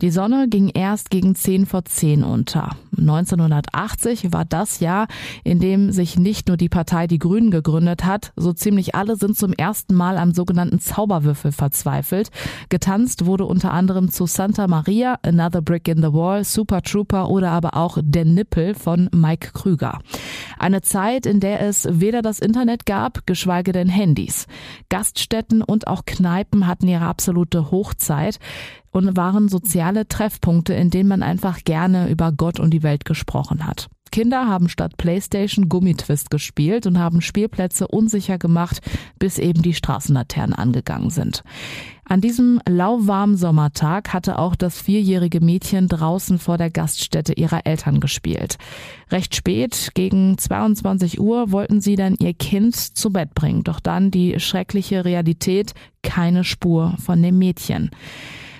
Die 0.01 0.11
Sonne 0.11 0.49
ging 0.49 0.67
erst 0.67 1.11
gegen 1.11 1.33
10 1.33 1.65
vor 1.65 1.85
10 1.85 2.25
unter. 2.25 2.75
1980 2.97 4.33
war 4.33 4.43
das 4.43 4.81
Jahr, 4.81 5.07
in 5.45 5.61
dem 5.61 5.93
sich 5.93 6.19
nicht 6.19 6.49
nur 6.49 6.57
die 6.57 6.67
Partei 6.67 7.07
Die 7.07 7.19
Grünen 7.19 7.51
gegründet 7.51 8.03
hat, 8.03 8.33
so 8.35 8.51
ziemlich 8.51 8.95
alle 8.95 9.15
sind 9.15 9.37
zum 9.37 9.53
ersten 9.53 9.95
Mal 9.95 10.17
am 10.17 10.33
sogenannten 10.33 10.81
Zauberwürfel 10.81 11.53
verzweifelt. 11.53 12.31
Getanzt 12.67 13.25
wurde 13.25 13.45
unter 13.45 13.71
anderem 13.71 14.09
zu 14.09 14.25
Santa 14.25 14.67
Maria, 14.67 15.17
Another 15.39 15.61
Brick 15.61 15.87
in 15.87 16.01
the 16.01 16.11
Wall, 16.13 16.43
Super 16.43 16.81
Trooper 16.81 17.29
oder 17.29 17.51
aber 17.51 17.77
auch 17.77 17.99
Der 18.01 18.25
Nippel 18.25 18.73
von 18.73 19.07
Mike 19.13 19.51
Krüger. 19.53 19.99
Eine 20.57 20.81
Zeit, 20.81 21.27
in 21.27 21.39
der 21.39 21.61
es 21.61 21.87
weder 21.91 22.23
das 22.23 22.39
Internet 22.39 22.87
gab, 22.87 23.27
geschweige 23.27 23.71
denn 23.71 23.87
Handys. 23.87 24.47
Gaststätten 24.89 25.61
und 25.61 25.85
auch 25.85 26.05
Kneipen 26.05 26.65
hatten 26.65 26.87
ihre 26.87 27.05
absolute 27.05 27.69
Hochzeit 27.69 28.39
und 28.89 29.15
waren 29.15 29.47
soziale 29.47 30.07
Treffpunkte, 30.07 30.73
in 30.73 30.89
denen 30.89 31.07
man 31.07 31.21
einfach 31.21 31.63
gerne 31.63 32.09
über 32.09 32.31
Gott 32.31 32.59
und 32.59 32.71
die 32.71 32.81
Welt 32.81 33.05
gesprochen 33.05 33.67
hat. 33.67 33.89
Kinder 34.11 34.47
haben 34.47 34.69
statt 34.69 34.97
Playstation 34.97 35.69
Gummitwist 35.69 36.31
gespielt 36.31 36.87
und 36.87 36.97
haben 36.97 37.21
Spielplätze 37.21 37.87
unsicher 37.87 38.37
gemacht, 38.37 38.81
bis 39.19 39.37
eben 39.37 39.61
die 39.61 39.73
Straßenlaternen 39.73 40.55
angegangen 40.55 41.09
sind. 41.09 41.43
An 42.09 42.21
diesem 42.21 42.61
lauwarmen 42.67 43.35
Sommertag 43.35 44.13
hatte 44.13 44.39
auch 44.39 44.55
das 44.55 44.81
vierjährige 44.81 45.41
Mädchen 45.41 45.89
draußen 45.89 46.39
vor 46.39 46.57
der 46.57 46.69
Gaststätte 46.69 47.33
ihrer 47.33 47.65
Eltern 47.65 47.99
gespielt. 47.99 48.57
Recht 49.11 49.35
spät, 49.35 49.91
gegen 49.93 50.37
22 50.37 51.19
Uhr, 51.19 51.51
wollten 51.51 51.81
sie 51.81 51.97
dann 51.97 52.15
ihr 52.15 52.33
Kind 52.33 52.75
zu 52.75 53.11
Bett 53.11 53.33
bringen. 53.35 53.65
Doch 53.65 53.81
dann 53.81 54.09
die 54.09 54.39
schreckliche 54.39 55.03
Realität, 55.03 55.73
keine 56.01 56.45
Spur 56.45 56.95
von 57.03 57.21
dem 57.21 57.37
Mädchen. 57.37 57.91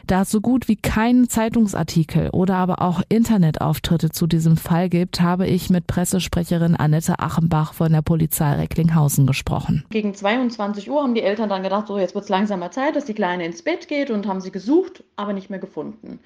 Da 0.07 0.21
es 0.21 0.31
so 0.31 0.39
gut 0.39 0.69
wie 0.69 0.77
keinen 0.77 1.27
Zeitungsartikel 1.27 2.29
oder 2.29 2.55
aber 2.55 2.81
auch 2.81 3.01
Internetauftritte 3.09 4.09
zu 4.09 4.25
diesem 4.25 4.55
Fall 4.55 4.87
gibt, 4.87 5.19
habe 5.19 5.45
ich 5.45 5.69
mit 5.69 5.85
Pressesprecherin 5.85 6.77
Annette 6.77 7.19
Achenbach 7.19 7.73
von 7.73 7.91
der 7.91 8.01
Polizei 8.01 8.53
Recklinghausen 8.53 9.27
gesprochen. 9.27 9.83
Gegen 9.89 10.13
22 10.13 10.89
Uhr 10.89 11.03
haben 11.03 11.13
die 11.13 11.23
Eltern 11.23 11.49
dann 11.49 11.61
gedacht, 11.61 11.87
so 11.87 11.97
jetzt 11.97 12.15
wird 12.15 12.23
es 12.23 12.29
langsam 12.29 12.61
mal 12.61 12.71
Zeit, 12.71 12.95
dass 12.95 13.03
die 13.03 13.15
Kleine 13.15 13.45
ins 13.45 13.63
Bett 13.63 13.89
geht 13.89 14.09
und 14.09 14.27
haben 14.27 14.39
sie 14.39 14.51
gesucht, 14.51 15.03
aber 15.17 15.33
nicht 15.33 15.49
mehr 15.49 15.59
gefunden. 15.59 16.19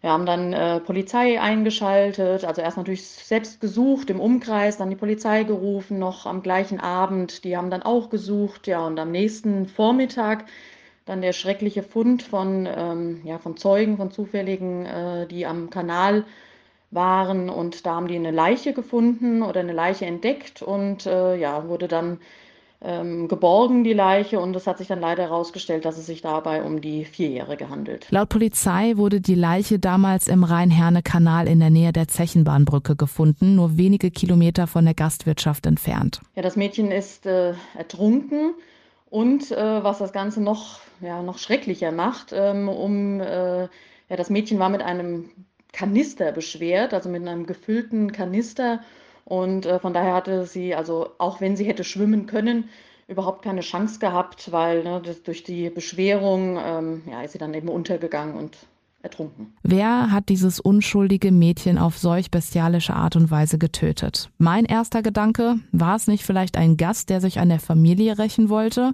Wir 0.00 0.10
haben 0.10 0.24
dann 0.24 0.54
äh, 0.54 0.80
Polizei 0.80 1.38
eingeschaltet, 1.38 2.46
also 2.46 2.62
erst 2.62 2.78
natürlich 2.78 3.06
selbst 3.06 3.60
gesucht 3.60 4.08
im 4.08 4.20
Umkreis, 4.20 4.78
dann 4.78 4.88
die 4.88 4.96
Polizei 4.96 5.44
gerufen, 5.44 5.98
noch 5.98 6.24
am 6.24 6.42
gleichen 6.42 6.80
Abend. 6.80 7.44
Die 7.44 7.58
haben 7.58 7.68
dann 7.68 7.82
auch 7.82 8.08
gesucht, 8.08 8.66
ja, 8.66 8.86
und 8.86 8.98
am 8.98 9.10
nächsten 9.10 9.68
Vormittag 9.68 10.46
dann 11.04 11.22
der 11.22 11.32
schreckliche 11.32 11.82
Fund 11.82 12.22
von, 12.22 12.68
ähm, 12.74 13.20
ja, 13.24 13.38
von 13.38 13.56
Zeugen, 13.56 13.96
von 13.96 14.10
Zufälligen, 14.10 14.86
äh, 14.86 15.26
die 15.26 15.46
am 15.46 15.70
Kanal 15.70 16.24
waren 16.90 17.48
und 17.48 17.86
da 17.86 17.94
haben 17.94 18.08
die 18.08 18.16
eine 18.16 18.30
Leiche 18.30 18.72
gefunden 18.72 19.42
oder 19.42 19.60
eine 19.60 19.72
Leiche 19.72 20.06
entdeckt 20.06 20.62
und 20.62 21.06
äh, 21.06 21.36
ja, 21.36 21.66
wurde 21.68 21.88
dann 21.88 22.18
ähm, 22.84 23.28
geborgen, 23.28 23.84
die 23.84 23.92
Leiche, 23.92 24.40
und 24.40 24.56
es 24.56 24.66
hat 24.66 24.78
sich 24.78 24.88
dann 24.88 25.00
leider 25.00 25.24
herausgestellt, 25.24 25.84
dass 25.84 25.98
es 25.98 26.06
sich 26.06 26.20
dabei 26.20 26.62
um 26.62 26.80
die 26.80 27.04
Vierjährige 27.04 27.70
handelt. 27.70 28.06
Laut 28.10 28.28
Polizei 28.28 28.96
wurde 28.96 29.20
die 29.20 29.34
Leiche 29.34 29.78
damals 29.78 30.28
im 30.28 30.44
Rhein-Herne-Kanal 30.44 31.46
in 31.46 31.60
der 31.60 31.70
Nähe 31.70 31.92
der 31.92 32.08
Zechenbahnbrücke 32.08 32.96
gefunden, 32.96 33.54
nur 33.54 33.76
wenige 33.76 34.10
Kilometer 34.10 34.66
von 34.66 34.84
der 34.84 34.94
Gastwirtschaft 34.94 35.66
entfernt. 35.66 36.20
Ja, 36.34 36.42
das 36.42 36.56
Mädchen 36.56 36.90
ist 36.90 37.26
äh, 37.26 37.54
ertrunken. 37.76 38.54
Und 39.12 39.50
äh, 39.50 39.84
was 39.84 39.98
das 39.98 40.14
Ganze 40.14 40.42
noch, 40.42 40.80
ja, 41.02 41.20
noch 41.22 41.36
schrecklicher 41.36 41.92
macht, 41.92 42.32
ähm, 42.32 42.70
um, 42.70 43.20
äh, 43.20 43.64
ja, 43.64 44.16
das 44.16 44.30
Mädchen 44.30 44.58
war 44.58 44.70
mit 44.70 44.80
einem 44.80 45.28
Kanister 45.70 46.32
beschwert, 46.32 46.94
also 46.94 47.10
mit 47.10 47.28
einem 47.28 47.44
gefüllten 47.44 48.12
Kanister. 48.12 48.80
Und 49.26 49.66
äh, 49.66 49.78
von 49.80 49.92
daher 49.92 50.14
hatte 50.14 50.46
sie, 50.46 50.74
also 50.74 51.10
auch 51.18 51.42
wenn 51.42 51.56
sie 51.56 51.66
hätte 51.66 51.84
schwimmen 51.84 52.24
können, 52.24 52.70
überhaupt 53.06 53.42
keine 53.42 53.60
Chance 53.60 53.98
gehabt, 53.98 54.50
weil 54.50 54.82
ne, 54.82 55.02
durch 55.24 55.44
die 55.44 55.68
Beschwerung 55.68 56.58
ähm, 56.58 57.02
ja, 57.10 57.20
ist 57.20 57.32
sie 57.32 57.38
dann 57.38 57.52
eben 57.52 57.68
untergegangen 57.68 58.34
und 58.34 58.56
ertrunken. 59.02 59.54
Wer 59.62 60.10
hat 60.10 60.28
dieses 60.28 60.60
unschuldige 60.60 61.32
Mädchen 61.32 61.78
auf 61.78 61.98
solch 61.98 62.30
bestialische 62.30 62.94
Art 62.94 63.16
und 63.16 63.30
Weise 63.30 63.58
getötet? 63.58 64.30
Mein 64.38 64.64
erster 64.64 65.02
Gedanke, 65.02 65.56
war 65.72 65.96
es 65.96 66.06
nicht 66.06 66.24
vielleicht 66.24 66.56
ein 66.56 66.76
Gast, 66.76 67.10
der 67.10 67.20
sich 67.20 67.38
an 67.40 67.48
der 67.48 67.60
Familie 67.60 68.18
rächen 68.18 68.48
wollte? 68.48 68.92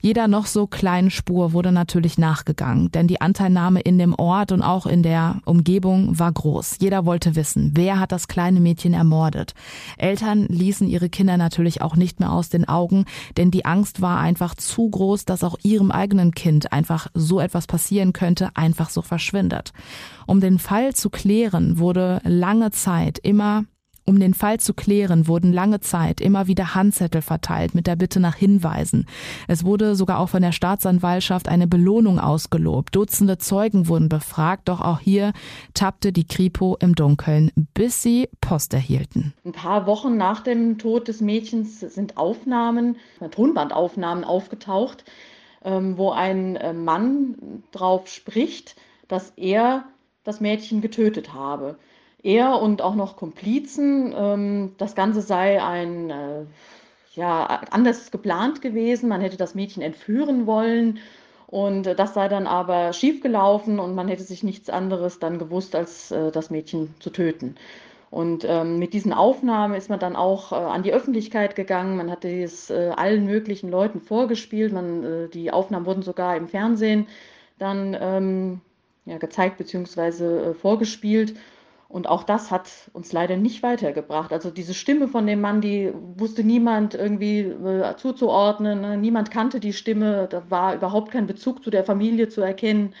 Jeder 0.00 0.28
noch 0.28 0.46
so 0.46 0.66
kleinen 0.66 1.10
Spur 1.10 1.52
wurde 1.52 1.72
natürlich 1.72 2.18
nachgegangen, 2.18 2.90
denn 2.92 3.08
die 3.08 3.20
Anteilnahme 3.20 3.80
in 3.80 3.98
dem 3.98 4.14
Ort 4.14 4.52
und 4.52 4.62
auch 4.62 4.86
in 4.86 5.02
der 5.02 5.40
Umgebung 5.44 6.18
war 6.18 6.32
groß. 6.32 6.76
Jeder 6.80 7.04
wollte 7.04 7.36
wissen, 7.36 7.72
wer 7.74 7.98
hat 7.98 8.12
das 8.12 8.28
kleine 8.28 8.60
Mädchen 8.60 8.94
ermordet. 8.94 9.54
Eltern 9.96 10.46
ließen 10.46 10.88
ihre 10.88 11.08
Kinder 11.08 11.36
natürlich 11.36 11.82
auch 11.82 11.96
nicht 11.96 12.20
mehr 12.20 12.32
aus 12.32 12.48
den 12.48 12.68
Augen, 12.68 13.04
denn 13.36 13.50
die 13.50 13.64
Angst 13.64 14.00
war 14.00 14.18
einfach 14.18 14.54
zu 14.54 14.88
groß, 14.88 15.24
dass 15.24 15.44
auch 15.44 15.56
ihrem 15.62 15.90
eigenen 15.90 16.32
Kind 16.32 16.72
einfach 16.72 17.08
so 17.14 17.40
etwas 17.40 17.66
passieren 17.66 18.12
könnte, 18.12 18.50
einfach 18.54 18.90
so 18.90 19.02
verschwindet. 19.02 19.72
Um 20.26 20.40
den 20.40 20.58
Fall 20.58 20.94
zu 20.94 21.10
klären, 21.10 21.78
wurde 21.78 22.20
lange 22.24 22.70
Zeit 22.70 23.18
immer 23.18 23.64
um 24.08 24.18
den 24.18 24.34
Fall 24.34 24.58
zu 24.58 24.72
klären, 24.72 25.28
wurden 25.28 25.52
lange 25.52 25.80
Zeit 25.80 26.20
immer 26.20 26.46
wieder 26.46 26.74
Handzettel 26.74 27.20
verteilt 27.20 27.74
mit 27.74 27.86
der 27.86 27.94
Bitte 27.94 28.20
nach 28.20 28.34
Hinweisen. 28.34 29.06
Es 29.46 29.64
wurde 29.64 29.94
sogar 29.94 30.18
auch 30.18 30.30
von 30.30 30.42
der 30.42 30.52
Staatsanwaltschaft 30.52 31.48
eine 31.48 31.66
Belohnung 31.66 32.18
ausgelobt. 32.18 32.96
Dutzende 32.96 33.36
Zeugen 33.38 33.86
wurden 33.86 34.08
befragt, 34.08 34.68
doch 34.68 34.80
auch 34.80 35.00
hier 35.00 35.32
tappte 35.74 36.12
die 36.12 36.26
Kripo 36.26 36.76
im 36.80 36.94
Dunkeln, 36.94 37.52
bis 37.74 38.02
sie 38.02 38.28
Post 38.40 38.72
erhielten. 38.72 39.34
Ein 39.44 39.52
paar 39.52 39.86
Wochen 39.86 40.16
nach 40.16 40.40
dem 40.40 40.78
Tod 40.78 41.08
des 41.08 41.20
Mädchens 41.20 41.80
sind 41.80 42.16
Aufnahmen, 42.16 42.96
Tonbandaufnahmen 43.30 44.24
aufgetaucht, 44.24 45.04
ähm, 45.62 45.98
wo 45.98 46.10
ein 46.10 46.56
äh, 46.56 46.72
Mann 46.72 47.62
drauf 47.72 48.08
spricht, 48.08 48.76
dass 49.06 49.32
er 49.36 49.84
das 50.24 50.40
Mädchen 50.40 50.80
getötet 50.80 51.34
habe. 51.34 51.76
Er 52.22 52.60
und 52.60 52.82
auch 52.82 52.94
noch 52.94 53.16
Komplizen. 53.16 54.14
Ähm, 54.16 54.74
das 54.78 54.94
Ganze 54.94 55.22
sei 55.22 55.62
ein, 55.62 56.10
äh, 56.10 56.44
ja, 57.14 57.62
anders 57.70 58.10
geplant 58.10 58.60
gewesen. 58.62 59.08
Man 59.08 59.20
hätte 59.20 59.36
das 59.36 59.54
Mädchen 59.54 59.82
entführen 59.82 60.46
wollen. 60.46 60.98
Und 61.46 61.86
äh, 61.86 61.94
das 61.94 62.14
sei 62.14 62.28
dann 62.28 62.46
aber 62.46 62.92
schiefgelaufen 62.92 63.78
und 63.78 63.94
man 63.94 64.08
hätte 64.08 64.22
sich 64.22 64.42
nichts 64.42 64.68
anderes 64.68 65.18
dann 65.18 65.38
gewusst, 65.38 65.74
als 65.74 66.10
äh, 66.10 66.30
das 66.30 66.50
Mädchen 66.50 66.94
zu 67.00 67.10
töten. 67.10 67.56
Und 68.10 68.44
ähm, 68.48 68.78
mit 68.78 68.94
diesen 68.94 69.12
Aufnahmen 69.12 69.74
ist 69.74 69.90
man 69.90 69.98
dann 69.98 70.16
auch 70.16 70.52
äh, 70.52 70.54
an 70.54 70.82
die 70.82 70.92
Öffentlichkeit 70.92 71.56
gegangen. 71.56 71.96
Man 71.96 72.10
hat 72.10 72.24
es 72.24 72.70
äh, 72.70 72.92
allen 72.96 73.26
möglichen 73.26 73.70
Leuten 73.70 74.00
vorgespielt. 74.00 74.72
Man, 74.72 75.04
äh, 75.04 75.28
die 75.28 75.50
Aufnahmen 75.50 75.86
wurden 75.86 76.02
sogar 76.02 76.36
im 76.36 76.48
Fernsehen 76.48 77.06
dann 77.58 77.96
ähm, 78.00 78.60
ja, 79.04 79.18
gezeigt 79.18 79.58
bzw. 79.58 80.50
Äh, 80.50 80.54
vorgespielt. 80.54 81.34
Und 81.88 82.06
auch 82.06 82.22
das 82.22 82.50
hat 82.50 82.68
uns 82.92 83.12
leider 83.12 83.36
nicht 83.36 83.62
weitergebracht. 83.62 84.32
Also 84.32 84.50
diese 84.50 84.74
Stimme 84.74 85.08
von 85.08 85.26
dem 85.26 85.40
Mann, 85.40 85.62
die 85.62 85.90
wusste 86.16 86.44
niemand 86.44 86.94
irgendwie 86.94 87.40
äh, 87.40 87.96
zuzuordnen. 87.96 88.82
Ne? 88.82 88.98
Niemand 88.98 89.30
kannte 89.30 89.58
die 89.58 89.72
Stimme. 89.72 90.26
Da 90.28 90.42
war 90.50 90.74
überhaupt 90.74 91.10
kein 91.10 91.26
Bezug 91.26 91.64
zu 91.64 91.70
der 91.70 91.84
Familie 91.84 92.28
zu 92.28 92.42
erkennen. 92.42 92.94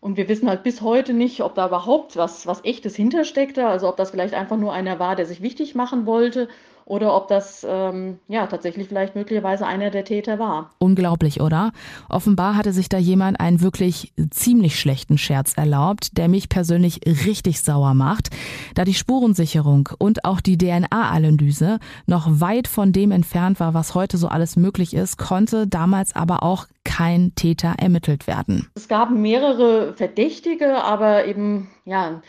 Und 0.00 0.18
wir 0.18 0.28
wissen 0.28 0.48
halt 0.48 0.62
bis 0.62 0.82
heute 0.82 1.14
nicht, 1.14 1.42
ob 1.42 1.54
da 1.54 1.66
überhaupt 1.68 2.16
was, 2.16 2.46
was 2.46 2.62
echtes 2.64 2.94
hintersteckte. 2.94 3.66
Also 3.66 3.88
ob 3.88 3.96
das 3.96 4.10
vielleicht 4.10 4.34
einfach 4.34 4.58
nur 4.58 4.74
einer 4.74 4.98
war, 4.98 5.16
der 5.16 5.24
sich 5.24 5.40
wichtig 5.40 5.74
machen 5.74 6.04
wollte 6.04 6.48
oder 6.90 7.14
ob 7.14 7.28
das 7.28 7.64
ähm, 7.68 8.18
ja 8.26 8.48
tatsächlich 8.48 8.88
vielleicht 8.88 9.14
möglicherweise 9.14 9.64
einer 9.64 9.90
der 9.90 10.04
Täter 10.04 10.40
war. 10.40 10.70
Unglaublich, 10.78 11.40
oder? 11.40 11.70
Offenbar 12.08 12.56
hatte 12.56 12.72
sich 12.72 12.88
da 12.88 12.98
jemand 12.98 13.38
einen 13.38 13.60
wirklich 13.60 14.12
ziemlich 14.30 14.78
schlechten 14.78 15.16
Scherz 15.16 15.54
erlaubt, 15.56 16.18
der 16.18 16.28
mich 16.28 16.48
persönlich 16.48 17.00
richtig 17.06 17.60
sauer 17.60 17.94
macht, 17.94 18.30
da 18.74 18.84
die 18.84 18.94
Spurensicherung 18.94 19.88
und 19.98 20.24
auch 20.24 20.40
die 20.40 20.58
DNA-Analyse 20.58 21.78
noch 22.06 22.26
weit 22.40 22.66
von 22.66 22.92
dem 22.92 23.12
entfernt 23.12 23.60
war, 23.60 23.72
was 23.72 23.94
heute 23.94 24.16
so 24.16 24.26
alles 24.26 24.56
möglich 24.56 24.92
ist, 24.92 25.16
konnte 25.16 25.68
damals 25.68 26.16
aber 26.16 26.42
auch 26.42 26.66
kein 26.82 27.36
Täter 27.36 27.74
ermittelt 27.78 28.26
werden. 28.26 28.68
Es 28.74 28.88
gab 28.88 29.12
mehrere 29.12 29.94
Verdächtige, 29.94 30.82
aber 30.82 31.26
eben 31.26 31.70
ja 31.84 32.20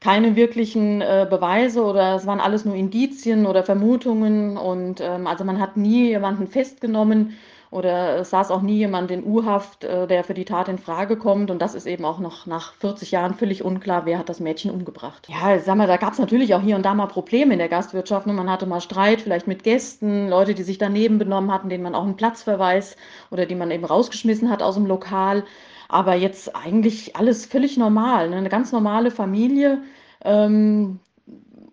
keine 0.00 0.36
wirklichen 0.36 1.00
äh, 1.00 1.26
Beweise 1.28 1.82
oder 1.82 2.14
es 2.14 2.26
waren 2.26 2.40
alles 2.40 2.64
nur 2.64 2.74
Indizien 2.74 3.46
oder 3.46 3.64
Vermutungen 3.64 4.56
und 4.56 5.00
ähm, 5.00 5.26
also 5.26 5.44
man 5.44 5.60
hat 5.60 5.76
nie 5.76 6.08
jemanden 6.08 6.46
festgenommen 6.46 7.36
oder 7.70 8.20
es 8.20 8.30
saß 8.30 8.50
auch 8.50 8.62
nie 8.62 8.76
jemand 8.76 9.10
in 9.10 9.24
U-Haft, 9.24 9.84
äh, 9.84 10.06
der 10.06 10.24
für 10.24 10.34
die 10.34 10.44
Tat 10.44 10.68
in 10.68 10.78
Frage 10.78 11.16
kommt 11.16 11.50
und 11.50 11.60
das 11.60 11.74
ist 11.74 11.86
eben 11.86 12.04
auch 12.04 12.20
noch 12.20 12.46
nach 12.46 12.74
40 12.74 13.10
Jahren 13.10 13.34
völlig 13.34 13.64
unklar, 13.64 14.06
wer 14.06 14.18
hat 14.18 14.28
das 14.28 14.40
Mädchen 14.40 14.70
umgebracht. 14.70 15.28
Ja, 15.28 15.58
sag 15.58 15.76
mal, 15.76 15.86
da 15.86 15.96
gab 15.96 16.12
es 16.12 16.18
natürlich 16.18 16.54
auch 16.54 16.62
hier 16.62 16.76
und 16.76 16.84
da 16.84 16.94
mal 16.94 17.06
Probleme 17.06 17.52
in 17.52 17.58
der 17.58 17.68
Gastwirtschaft. 17.68 18.26
Ne? 18.26 18.32
Man 18.32 18.50
hatte 18.50 18.66
mal 18.66 18.80
Streit 18.80 19.20
vielleicht 19.20 19.48
mit 19.48 19.64
Gästen, 19.64 20.28
Leute, 20.28 20.54
die 20.54 20.62
sich 20.62 20.78
daneben 20.78 21.18
benommen 21.18 21.52
hatten, 21.52 21.68
denen 21.68 21.82
man 21.82 21.94
auch 21.94 22.04
einen 22.04 22.16
Platzverweis 22.16 22.96
oder 23.30 23.46
die 23.46 23.56
man 23.56 23.70
eben 23.70 23.84
rausgeschmissen 23.84 24.48
hat 24.48 24.62
aus 24.62 24.76
dem 24.76 24.86
Lokal. 24.86 25.44
Aber 25.88 26.14
jetzt 26.14 26.54
eigentlich 26.54 27.16
alles 27.16 27.46
völlig 27.46 27.76
normal, 27.76 28.30
ne? 28.30 28.36
eine 28.36 28.50
ganz 28.50 28.72
normale 28.72 29.10
Familie. 29.10 29.82
Ähm, 30.24 31.00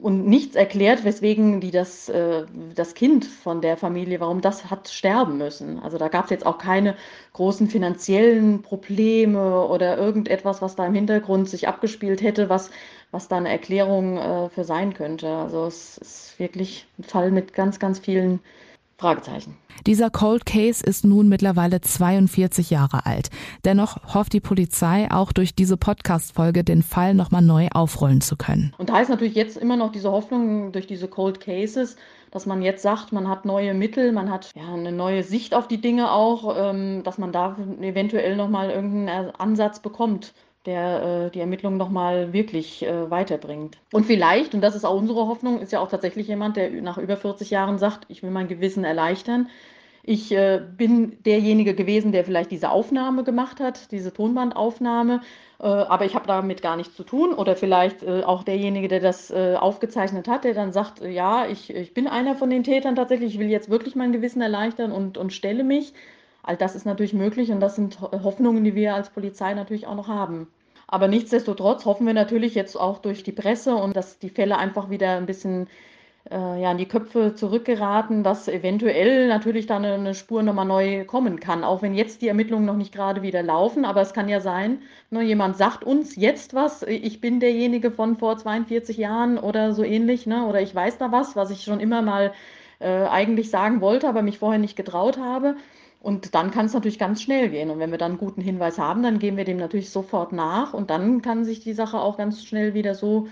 und 0.05 0.27
nichts 0.27 0.55
erklärt, 0.55 1.03
weswegen 1.03 1.61
die 1.61 1.71
das, 1.71 2.09
äh, 2.09 2.45
das 2.75 2.93
Kind 2.93 3.25
von 3.25 3.61
der 3.61 3.75
Familie, 3.75 4.19
warum 4.19 4.39
das 4.39 4.69
hat 4.69 4.87
sterben 4.87 5.39
müssen. 5.39 5.79
Also 5.79 5.97
da 5.97 6.09
gab 6.09 6.25
es 6.25 6.29
jetzt 6.29 6.45
auch 6.45 6.59
keine 6.59 6.95
großen 7.33 7.67
finanziellen 7.67 8.61
Probleme 8.61 9.65
oder 9.65 9.97
irgendetwas, 9.97 10.61
was 10.61 10.75
da 10.75 10.85
im 10.85 10.93
Hintergrund 10.93 11.49
sich 11.49 11.67
abgespielt 11.67 12.21
hätte, 12.21 12.49
was, 12.49 12.69
was 13.09 13.27
da 13.29 13.37
eine 13.37 13.49
Erklärung 13.49 14.17
äh, 14.17 14.49
für 14.49 14.63
sein 14.63 14.93
könnte. 14.93 15.27
Also 15.27 15.65
es 15.65 15.97
ist 15.97 16.39
wirklich 16.39 16.85
ein 16.99 17.03
Fall 17.03 17.31
mit 17.31 17.53
ganz, 17.53 17.79
ganz 17.79 17.97
vielen 17.97 18.41
Fragezeichen. 18.97 19.57
Dieser 19.85 20.09
Cold 20.09 20.45
Case 20.45 20.83
ist 20.83 21.03
nun 21.03 21.27
mittlerweile 21.27 21.81
42 21.81 22.69
Jahre 22.69 23.05
alt. 23.05 23.29
Dennoch 23.65 23.97
hofft 24.13 24.31
die 24.31 24.39
Polizei 24.39 25.11
auch 25.11 25.33
durch 25.33 25.53
diese 25.53 25.75
Podcast-Folge 25.75 26.63
den 26.63 26.81
Fall 26.81 27.13
nochmal 27.13 27.41
neu 27.41 27.67
aufrollen 27.73 28.21
zu 28.21 28.37
können. 28.37 28.73
Und 28.77 28.89
da 28.89 28.99
ist 28.99 29.09
natürlich 29.09 29.35
jetzt 29.35 29.57
immer 29.57 29.75
noch 29.75 29.91
diese 29.91 30.11
Hoffnung 30.11 30.71
durch 30.71 30.87
diese 30.87 31.09
Cold 31.09 31.41
Cases, 31.41 31.97
dass 32.31 32.45
man 32.45 32.61
jetzt 32.61 32.81
sagt, 32.81 33.11
man 33.11 33.27
hat 33.27 33.45
neue 33.45 33.73
Mittel, 33.73 34.11
man 34.11 34.31
hat 34.31 34.51
ja 34.55 34.73
eine 34.73 34.91
neue 34.91 35.23
Sicht 35.23 35.53
auf 35.53 35.67
die 35.67 35.81
Dinge 35.81 36.11
auch, 36.11 36.55
ähm, 36.57 37.03
dass 37.03 37.17
man 37.17 37.31
da 37.31 37.57
eventuell 37.81 38.35
nochmal 38.35 38.69
irgendeinen 38.69 39.31
Ansatz 39.31 39.79
bekommt 39.79 40.33
der 40.65 41.25
äh, 41.27 41.31
die 41.31 41.39
Ermittlungen 41.39 41.77
nochmal 41.77 42.33
wirklich 42.33 42.83
äh, 42.83 43.09
weiterbringt. 43.09 43.77
Und 43.93 44.05
vielleicht, 44.05 44.53
und 44.53 44.61
das 44.61 44.75
ist 44.75 44.85
auch 44.85 44.97
unsere 44.97 45.27
Hoffnung, 45.27 45.59
ist 45.59 45.71
ja 45.71 45.79
auch 45.79 45.89
tatsächlich 45.89 46.27
jemand, 46.27 46.57
der 46.57 46.69
nach 46.81 46.97
über 46.97 47.17
40 47.17 47.49
Jahren 47.49 47.77
sagt, 47.77 48.05
ich 48.09 48.23
will 48.23 48.31
mein 48.31 48.47
Gewissen 48.47 48.83
erleichtern. 48.83 49.49
Ich 50.07 50.31
äh, 50.31 50.61
bin 50.77 51.17
derjenige 51.25 51.73
gewesen, 51.73 52.11
der 52.11 52.23
vielleicht 52.23 52.51
diese 52.51 52.69
Aufnahme 52.69 53.23
gemacht 53.23 53.59
hat, 53.59 53.91
diese 53.91 54.13
Tonbandaufnahme, 54.13 55.21
äh, 55.59 55.63
aber 55.65 56.05
ich 56.05 56.13
habe 56.13 56.27
damit 56.27 56.61
gar 56.61 56.77
nichts 56.77 56.95
zu 56.95 57.03
tun. 57.03 57.33
Oder 57.33 57.55
vielleicht 57.55 58.03
äh, 58.03 58.21
auch 58.23 58.43
derjenige, 58.43 58.87
der 58.87 58.99
das 58.99 59.31
äh, 59.31 59.55
aufgezeichnet 59.59 60.27
hat, 60.27 60.43
der 60.43 60.53
dann 60.53 60.73
sagt, 60.73 61.01
ja, 61.03 61.47
ich, 61.47 61.73
ich 61.73 61.95
bin 61.95 62.07
einer 62.07 62.35
von 62.35 62.51
den 62.51 62.63
Tätern 62.63 62.95
tatsächlich, 62.95 63.33
ich 63.33 63.39
will 63.39 63.49
jetzt 63.49 63.71
wirklich 63.71 63.95
mein 63.95 64.11
Gewissen 64.11 64.41
erleichtern 64.41 64.91
und, 64.91 65.17
und 65.17 65.33
stelle 65.33 65.63
mich. 65.63 65.93
All 66.45 66.57
das 66.57 66.75
ist 66.75 66.85
natürlich 66.85 67.13
möglich 67.13 67.51
und 67.51 67.59
das 67.59 67.75
sind 67.75 67.99
Hoffnungen, 67.99 68.63
die 68.63 68.75
wir 68.75 68.93
als 68.93 69.09
Polizei 69.09 69.53
natürlich 69.55 69.87
auch 69.87 69.95
noch 69.95 70.07
haben. 70.07 70.47
Aber 70.87 71.07
nichtsdestotrotz 71.07 71.85
hoffen 71.85 72.05
wir 72.05 72.13
natürlich 72.13 72.53
jetzt 72.53 72.75
auch 72.79 72.99
durch 72.99 73.23
die 73.23 73.31
Presse 73.31 73.75
und 73.75 73.95
dass 73.95 74.19
die 74.19 74.29
Fälle 74.29 74.57
einfach 74.57 74.91
wieder 74.91 75.17
ein 75.17 75.25
bisschen 75.25 75.67
äh, 76.29 76.61
ja, 76.61 76.71
in 76.71 76.77
die 76.77 76.87
Köpfe 76.87 77.33
zurückgeraten, 77.33 78.23
dass 78.23 78.47
eventuell 78.47 79.27
natürlich 79.27 79.65
da 79.65 79.77
eine, 79.77 79.93
eine 79.93 80.13
Spur 80.13 80.43
nochmal 80.43 80.65
neu 80.65 81.05
kommen 81.05 81.39
kann. 81.39 81.63
Auch 81.63 81.81
wenn 81.81 81.95
jetzt 81.95 82.21
die 82.21 82.27
Ermittlungen 82.27 82.65
noch 82.65 82.77
nicht 82.77 82.93
gerade 82.93 83.23
wieder 83.23 83.41
laufen, 83.41 83.83
aber 83.83 84.01
es 84.01 84.13
kann 84.13 84.29
ja 84.29 84.39
sein, 84.39 84.83
ne, 85.09 85.23
jemand 85.23 85.57
sagt 85.57 85.83
uns 85.83 86.15
jetzt 86.15 86.53
was, 86.53 86.83
ich 86.83 87.21
bin 87.21 87.39
derjenige 87.39 87.89
von 87.89 88.17
vor 88.17 88.37
42 88.37 88.97
Jahren 88.97 89.39
oder 89.39 89.73
so 89.73 89.83
ähnlich, 89.83 90.27
ne, 90.27 90.45
oder 90.45 90.61
ich 90.61 90.75
weiß 90.75 90.99
da 90.99 91.11
was, 91.11 91.35
was 91.35 91.49
ich 91.49 91.63
schon 91.63 91.79
immer 91.79 92.03
mal 92.03 92.33
äh, 92.79 93.05
eigentlich 93.07 93.49
sagen 93.49 93.81
wollte, 93.81 94.07
aber 94.07 94.21
mich 94.21 94.39
vorher 94.39 94.59
nicht 94.59 94.75
getraut 94.75 95.17
habe. 95.17 95.55
Und 96.05 96.35
dann 96.35 96.51
kann 96.51 96.67
es 96.67 96.73
natürlich 96.75 96.99
ganz 96.99 97.23
schnell 97.23 97.49
gehen. 97.49 97.71
Und 97.71 97.79
wenn 97.79 97.89
wir 97.89 97.97
dann 97.97 98.11
einen 98.11 98.19
guten 98.19 98.39
Hinweis 98.39 98.77
haben, 98.77 99.01
dann 99.01 99.17
gehen 99.17 99.37
wir 99.37 99.43
dem 99.43 99.57
natürlich 99.57 99.89
sofort 99.89 100.33
nach. 100.33 100.75
Und 100.75 100.91
dann 100.91 101.23
kann 101.23 101.45
sich 101.45 101.61
die 101.61 101.73
Sache 101.73 101.97
auch 101.97 102.15
ganz 102.15 102.45
schnell 102.45 102.75
wieder 102.75 102.93
so 102.93 103.27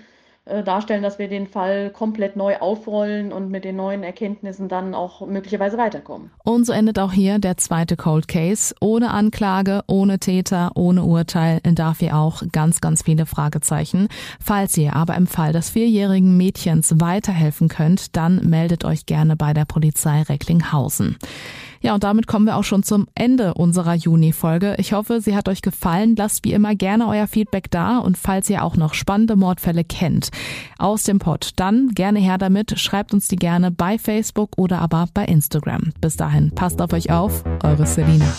äh, 0.46 0.64
darstellen, 0.64 1.04
dass 1.04 1.20
wir 1.20 1.28
den 1.28 1.46
Fall 1.46 1.92
komplett 1.92 2.36
neu 2.36 2.58
aufrollen 2.58 3.32
und 3.32 3.52
mit 3.52 3.64
den 3.64 3.76
neuen 3.76 4.02
Erkenntnissen 4.02 4.70
dann 4.70 4.96
auch 4.96 5.24
möglicherweise 5.28 5.78
weiterkommen. 5.78 6.32
Und 6.44 6.66
so 6.66 6.74
endet 6.74 6.98
auch 6.98 7.14
hier 7.14 7.38
der 7.38 7.58
zweite 7.58 7.96
Cold 7.96 8.28
Case. 8.28 8.74
Ohne 8.82 9.12
Anklage, 9.12 9.84
ohne 9.86 10.18
Täter, 10.18 10.72
ohne 10.74 11.04
Urteil 11.04 11.60
dafür 11.62 12.18
auch 12.18 12.42
ganz, 12.52 12.82
ganz 12.82 13.04
viele 13.04 13.28
Fragezeichen. 13.28 14.08
Falls 14.40 14.76
ihr 14.78 14.96
aber 14.96 15.16
im 15.16 15.28
Fall 15.28 15.54
des 15.54 15.70
vierjährigen 15.70 16.36
Mädchens 16.38 16.96
weiterhelfen 17.00 17.68
könnt, 17.68 18.16
dann 18.16 18.50
meldet 18.50 18.84
euch 18.84 19.06
gerne 19.06 19.36
bei 19.36 19.54
der 19.54 19.66
Polizei 19.66 20.24
Recklinghausen. 20.24 21.18
Ja, 21.84 21.94
und 21.94 22.06
damit 22.06 22.28
kommen 22.28 22.46
wir 22.46 22.56
auch 22.56 22.64
schon 22.64 22.82
zum 22.82 23.08
Ende 23.14 23.54
unserer 23.56 23.94
Juni-Folge. 23.94 24.76
Ich 24.78 24.94
hoffe, 24.94 25.20
sie 25.20 25.36
hat 25.36 25.50
euch 25.50 25.62
gefallen. 25.62 26.16
Lasst 26.16 26.46
wie 26.46 26.54
immer 26.54 26.76
gerne 26.76 27.08
euer 27.08 27.28
Feedback 27.28 27.70
da 27.70 27.98
und 27.98 28.18
falls 28.18 28.50
ihr 28.50 28.64
auch 28.64 28.78
noch 28.78 28.94
spannende 28.94 29.36
Mordfälle 29.36 29.84
kennt 29.84 30.30
aus 30.80 31.04
dem 31.04 31.20
Pod, 31.20 31.52
dann 31.58 31.90
gerne 31.90 32.20
her 32.20 32.38
damit. 32.38 32.80
Schreibt 32.80 33.14
uns 33.14 33.28
die 33.28 33.36
gerne 33.36 33.70
bei 33.70 34.00
Facebook 34.00 34.52
oder 34.58 34.80
aber 34.80 35.08
bei 35.14 35.26
Instagram. 35.26 35.92
Bis 36.00 36.16
dahin, 36.16 36.52
passt 36.52 36.82
auf 36.82 36.94
euch 36.94 37.12
auf. 37.12 37.44
Eure 37.64 37.86
Selina. 37.86 38.34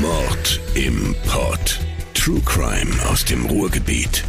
Mord 0.00 0.60
im 0.74 1.14
Pod. 1.26 1.78
True 2.14 2.40
Crime 2.46 2.90
aus 3.10 3.26
dem 3.26 3.44
Ruhrgebiet. 3.44 4.24